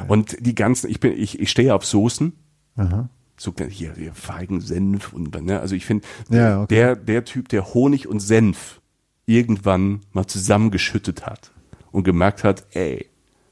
[0.09, 2.33] Und die ganzen, ich bin, ich, ich stehe auf Soßen.
[2.77, 6.75] Aha so hier, hier Feigen, Senf und ne, also ich finde ja, okay.
[6.75, 8.81] der der Typ, der Honig und Senf
[9.27, 11.53] irgendwann mal zusammengeschüttet hat
[11.93, 13.07] und gemerkt hat, ey,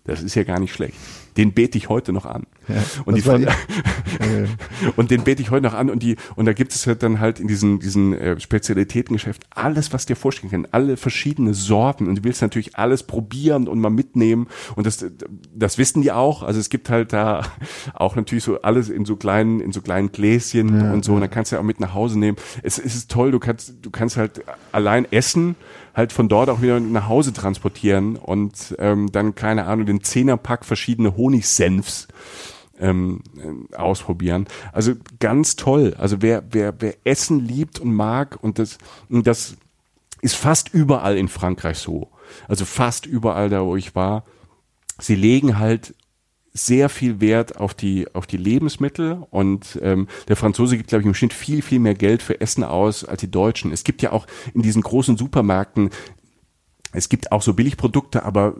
[0.04, 0.96] das ist ja gar nicht schlecht.
[1.36, 2.46] Den bete ich heute noch an.
[2.68, 3.46] Ja, und, die, die
[4.96, 7.20] und den bete ich heute noch an und die und da gibt es halt dann
[7.20, 12.18] halt in diesen diesen äh, Spezialitätengeschäft alles, was dir vorstellen kann, alle verschiedene Sorten und
[12.18, 14.48] du willst natürlich alles probieren und mal mitnehmen.
[14.74, 15.04] Und das
[15.54, 16.42] das wissen die auch.
[16.42, 17.42] Also es gibt halt da
[17.94, 21.12] auch natürlich so alles in so kleinen in so kleinen Gläschen ja, und so.
[21.12, 21.16] Ja.
[21.16, 22.36] und dann kannst du ja auch mit nach Hause nehmen.
[22.62, 24.42] Es, es ist toll, du kannst du kannst halt
[24.72, 25.56] allein essen
[25.96, 30.66] halt von dort auch wieder nach Hause transportieren und ähm, dann, keine Ahnung, den Zehnerpack
[30.66, 32.06] verschiedene Honigsenfs
[32.80, 34.46] ähm, äh, ausprobieren.
[34.72, 35.94] Also ganz toll.
[35.98, 39.56] Also wer, wer, wer Essen liebt und mag und das, und das
[40.22, 42.10] ist fast überall in Frankreich so.
[42.48, 44.24] Also fast überall da, wo ich war.
[44.98, 45.94] Sie legen halt
[46.52, 51.06] sehr viel Wert auf die auf die Lebensmittel und ähm, der Franzose gibt glaube ich
[51.06, 53.72] im Schnitt viel viel mehr Geld für Essen aus als die Deutschen.
[53.72, 55.90] Es gibt ja auch in diesen großen Supermärkten
[56.96, 58.54] es gibt auch so Billigprodukte, aber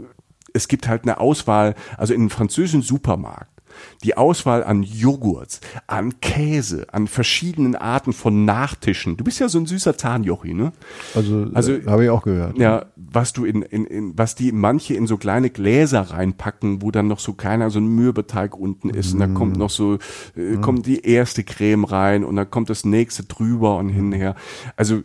[0.52, 3.55] es gibt halt eine Auswahl, also in einem französischen Supermarkt
[4.02, 9.16] die Auswahl an Joghurts, an Käse, an verschiedenen Arten von Nachtischen.
[9.16, 10.72] Du bist ja so ein süßer Zahnjochi, ne?
[11.14, 12.58] Also, also äh, habe ich auch gehört.
[12.58, 16.90] Ja, was du in, in, in, was die manche in so kleine Gläser reinpacken, wo
[16.90, 19.14] dann noch so keiner so ein Mürbeteig unten ist mm.
[19.14, 19.98] und da kommt noch so,
[20.36, 20.60] äh, mm.
[20.60, 24.34] kommt die erste Creme rein und dann kommt das nächste drüber und hinher.
[24.76, 25.02] Also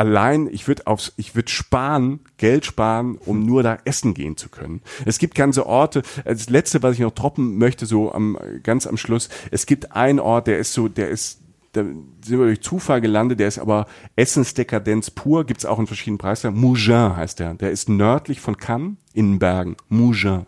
[0.00, 4.48] allein, ich würde aufs, ich würde sparen, Geld sparen, um nur da essen gehen zu
[4.48, 4.80] können.
[5.04, 6.02] Es gibt ganze Orte.
[6.24, 9.28] Das letzte, was ich noch droppen möchte, so am ganz am Schluss.
[9.50, 11.40] Es gibt einen Ort, der ist so, der ist
[11.72, 13.86] da sind wir durch Zufall gelandet, der ist aber
[14.16, 16.52] Essensdekadenz pur, gibt's auch in verschiedenen Preisen.
[16.54, 17.54] Mougin heißt der.
[17.54, 19.76] Der ist nördlich von Cannes in Bergen.
[19.88, 20.46] Mougin.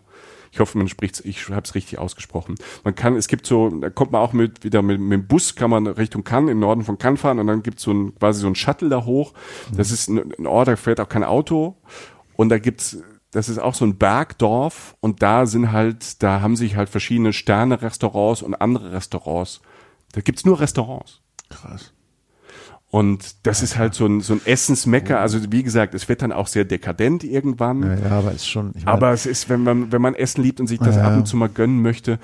[0.53, 2.57] Ich hoffe, man spricht ich habe es richtig ausgesprochen.
[2.85, 5.55] Man kann, es gibt so, da kommt man auch mit wieder mit, mit dem Bus,
[5.57, 8.43] kann man Richtung Cannes, im Norden von Cannes fahren und dann gibt's so ein quasi
[8.43, 9.33] so ein Shuttle da hoch.
[9.75, 11.77] Das ist ein, ein Ort, da fährt auch kein Auto
[12.37, 12.99] und da gibt's
[13.31, 17.33] das ist auch so ein Bergdorf und da sind halt, da haben sich halt verschiedene
[17.33, 19.63] Sterne-Restaurants und andere Restaurants.
[20.13, 21.23] Da gibt's nur Restaurants.
[21.49, 21.95] Krass.
[22.93, 25.19] Und das ist halt so ein, so ein Essensmecker.
[25.19, 27.83] Also wie gesagt, es wird dann auch sehr dekadent irgendwann.
[27.83, 28.73] Ja, ja aber ist schon.
[28.75, 31.05] Ich mein, aber es ist, wenn man, wenn man Essen liebt und sich das ja,
[31.05, 32.19] ab und zu mal gönnen möchte,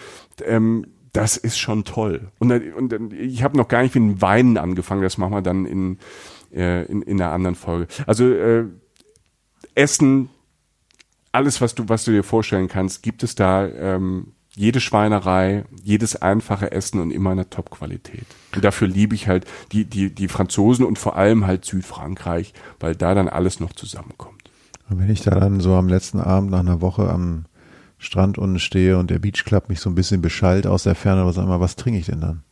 [0.45, 2.31] ähm, das ist schon toll.
[2.39, 5.01] Und, und ich habe noch gar nicht mit dem Weinen angefangen.
[5.01, 5.99] Das machen wir dann in,
[6.53, 7.87] äh, in, in einer anderen Folge.
[8.07, 8.67] Also äh,
[9.75, 10.29] Essen,
[11.33, 13.67] alles, was du, was du dir vorstellen kannst, gibt es da.
[13.67, 18.27] Ähm, jede Schweinerei, jedes einfache Essen und immer in der Top-Qualität.
[18.55, 22.97] Und dafür liebe ich halt die, die, die Franzosen und vor allem halt Südfrankreich, weil
[22.97, 24.51] da dann alles noch zusammenkommt.
[24.91, 27.45] Und wenn ich da dann so am letzten Abend nach einer Woche am
[27.99, 31.25] Strand unten stehe und der Beach Club mich so ein bisschen beschallt aus der Ferne,
[31.25, 32.43] was einmal, was trinke ich denn dann?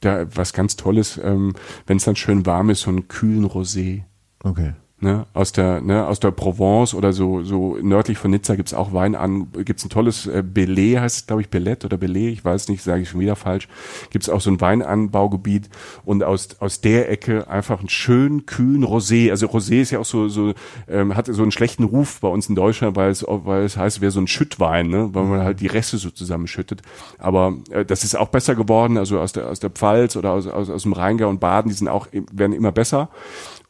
[0.00, 1.54] Da was ganz Tolles, ähm,
[1.86, 4.02] wenn es dann schön warm ist, so einen kühlen Rosé.
[4.42, 8.74] Okay ne, aus der, ne, aus der Provence oder so, so nördlich von Nizza gibt's
[8.74, 12.28] auch Wein an, gibt's ein tolles äh, Belay, heißt es, glaube ich, Bellet oder Belay,
[12.28, 13.68] ich weiß nicht, sage ich schon wieder falsch,
[14.10, 15.68] gibt's auch so ein Weinanbaugebiet
[16.04, 19.30] und aus, aus der Ecke einfach einen schönen, kühlen Rosé.
[19.30, 20.54] Also Rosé ist ja auch so, so
[20.88, 24.00] ähm, hat so einen schlechten Ruf bei uns in Deutschland, weil es, weil es heißt,
[24.00, 26.82] wäre so ein Schüttwein, ne, weil man halt die Reste so zusammenschüttet.
[27.18, 30.46] Aber äh, das ist auch besser geworden, also aus der, aus der Pfalz oder aus,
[30.46, 33.08] aus, aus dem Rheingau und Baden, die sind auch, werden immer besser.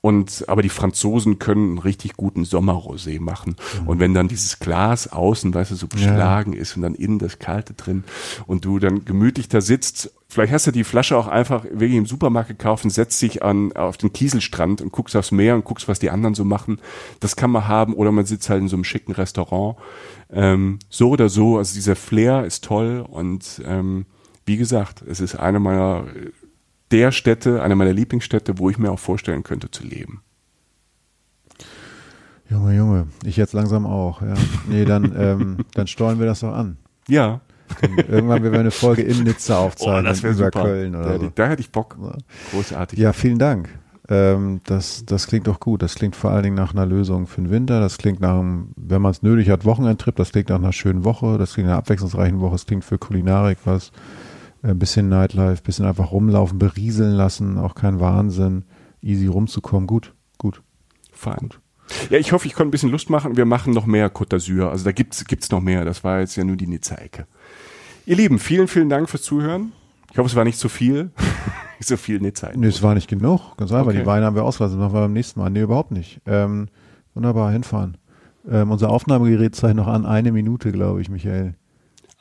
[0.02, 3.56] Und aber die Franzosen können einen richtig guten Sommerrosé machen.
[3.82, 3.88] Mhm.
[3.88, 6.60] Und wenn dann dieses Glas außen, weißt du, so beschlagen ja.
[6.60, 8.04] ist und dann innen das Kalte drin
[8.46, 12.06] und du dann gemütlich da sitzt, vielleicht hast du die Flasche auch einfach wirklich im
[12.06, 15.86] Supermarkt gekauft und setzt dich an auf den Kieselstrand und guckst aufs Meer und guckst,
[15.86, 16.80] was die anderen so machen.
[17.20, 19.76] Das kann man haben oder man sitzt halt in so einem schicken Restaurant.
[20.32, 24.06] Ähm, so oder so, also dieser Flair ist toll und ähm,
[24.46, 26.06] wie gesagt, es ist eine meiner
[26.90, 30.22] der Städte, einer meiner Lieblingsstädte, wo ich mir auch vorstellen könnte zu leben.
[32.48, 34.22] Junge, Junge, ich jetzt langsam auch.
[34.22, 34.34] Ja.
[34.68, 36.78] Nee, dann, ähm, dann steuern wir das doch an.
[37.08, 37.40] Ja.
[37.80, 40.62] Dann irgendwann werden wir eine Folge in Nizza aufzeigen, oh, das über super.
[40.62, 41.32] Köln oder da, so.
[41.32, 41.96] Da hätte ich Bock.
[42.50, 42.98] Großartig.
[42.98, 43.68] Ja, vielen Dank.
[44.08, 45.82] Ähm, das, das klingt doch gut.
[45.82, 47.78] Das klingt vor allen Dingen nach einer Lösung für den Winter.
[47.78, 50.16] Das klingt nach einem, wenn man es nötig hat, Wochenendtrip.
[50.16, 51.38] Das klingt nach einer schönen Woche.
[51.38, 52.52] Das klingt nach einer abwechslungsreichen Woche.
[52.52, 53.92] Das klingt für Kulinarik was
[54.62, 58.64] ein bisschen Nightlife, bisschen einfach rumlaufen, berieseln lassen, auch kein Wahnsinn,
[59.00, 59.86] easy rumzukommen.
[59.86, 60.62] Gut, gut.
[61.12, 61.36] Fein.
[61.38, 61.60] Gut.
[62.08, 63.36] Ja, ich hoffe, ich konnte ein bisschen Lust machen.
[63.36, 64.70] Wir machen noch mehr Côte d'Azur.
[64.70, 65.84] Also da gibt's gibt's noch mehr.
[65.84, 67.26] Das war jetzt ja nur die Nizza-Ecke.
[68.06, 69.72] Ihr Lieben, vielen, vielen Dank fürs Zuhören.
[70.12, 71.10] Ich hoffe, es war nicht zu viel.
[71.78, 72.50] nicht so viel Nizza.
[72.54, 73.56] Nee, es war nicht genug.
[73.56, 73.88] Ganz einfach.
[73.88, 74.00] Okay.
[74.00, 74.78] Die Weine haben wir ausgelassen.
[74.78, 75.50] Machen wir beim nächsten Mal.
[75.50, 76.20] Nee, überhaupt nicht.
[76.26, 76.68] Ähm,
[77.14, 77.96] wunderbar, hinfahren.
[78.48, 81.54] Ähm, unser Aufnahmegerät zeigt noch an eine Minute, glaube ich, Michael.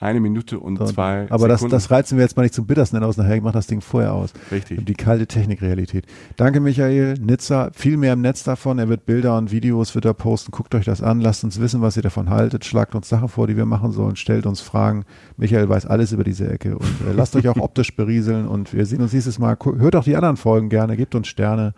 [0.01, 3.03] Eine Minute und so, zwei Aber das, das reizen wir jetzt mal nicht zum Bittersten
[3.03, 3.17] aus.
[3.17, 4.31] Nachher macht das Ding vorher aus.
[4.49, 4.85] Richtig.
[4.85, 6.05] Die kalte Technikrealität.
[6.37, 7.15] Danke, Michael.
[7.15, 8.79] Nizza, viel mehr im Netz davon.
[8.79, 10.51] Er wird Bilder und Videos wird er posten.
[10.51, 11.19] Guckt euch das an.
[11.19, 12.63] Lasst uns wissen, was ihr davon haltet.
[12.63, 14.15] Schlagt uns Sachen vor, die wir machen sollen.
[14.15, 15.03] Stellt uns Fragen.
[15.35, 16.77] Michael weiß alles über diese Ecke.
[16.77, 18.47] Und äh, lasst euch auch optisch berieseln.
[18.47, 19.57] Und wir sehen uns nächstes Mal.
[19.61, 20.95] Hört auch die anderen Folgen gerne.
[20.95, 21.73] Gebt uns Sterne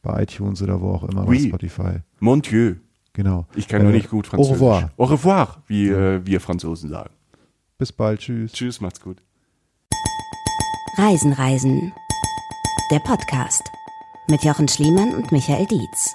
[0.00, 1.28] bei iTunes oder wo auch immer.
[1.28, 1.42] Oui.
[1.42, 1.98] Bei Spotify.
[2.20, 2.76] Mon Dieu.
[3.12, 3.46] Genau.
[3.54, 4.52] Ich kann äh, nur nicht gut Französisch.
[4.52, 4.90] Au revoir.
[4.96, 6.14] Au revoir, wie ja.
[6.14, 7.10] äh, wir Franzosen sagen.
[7.78, 8.20] Bis bald.
[8.20, 8.52] Tschüss.
[8.52, 9.22] Tschüss, macht's gut.
[10.96, 11.92] Reisen, Reisen.
[12.90, 13.62] Der Podcast
[14.28, 16.14] mit Jochen Schliemann und Michael Dietz.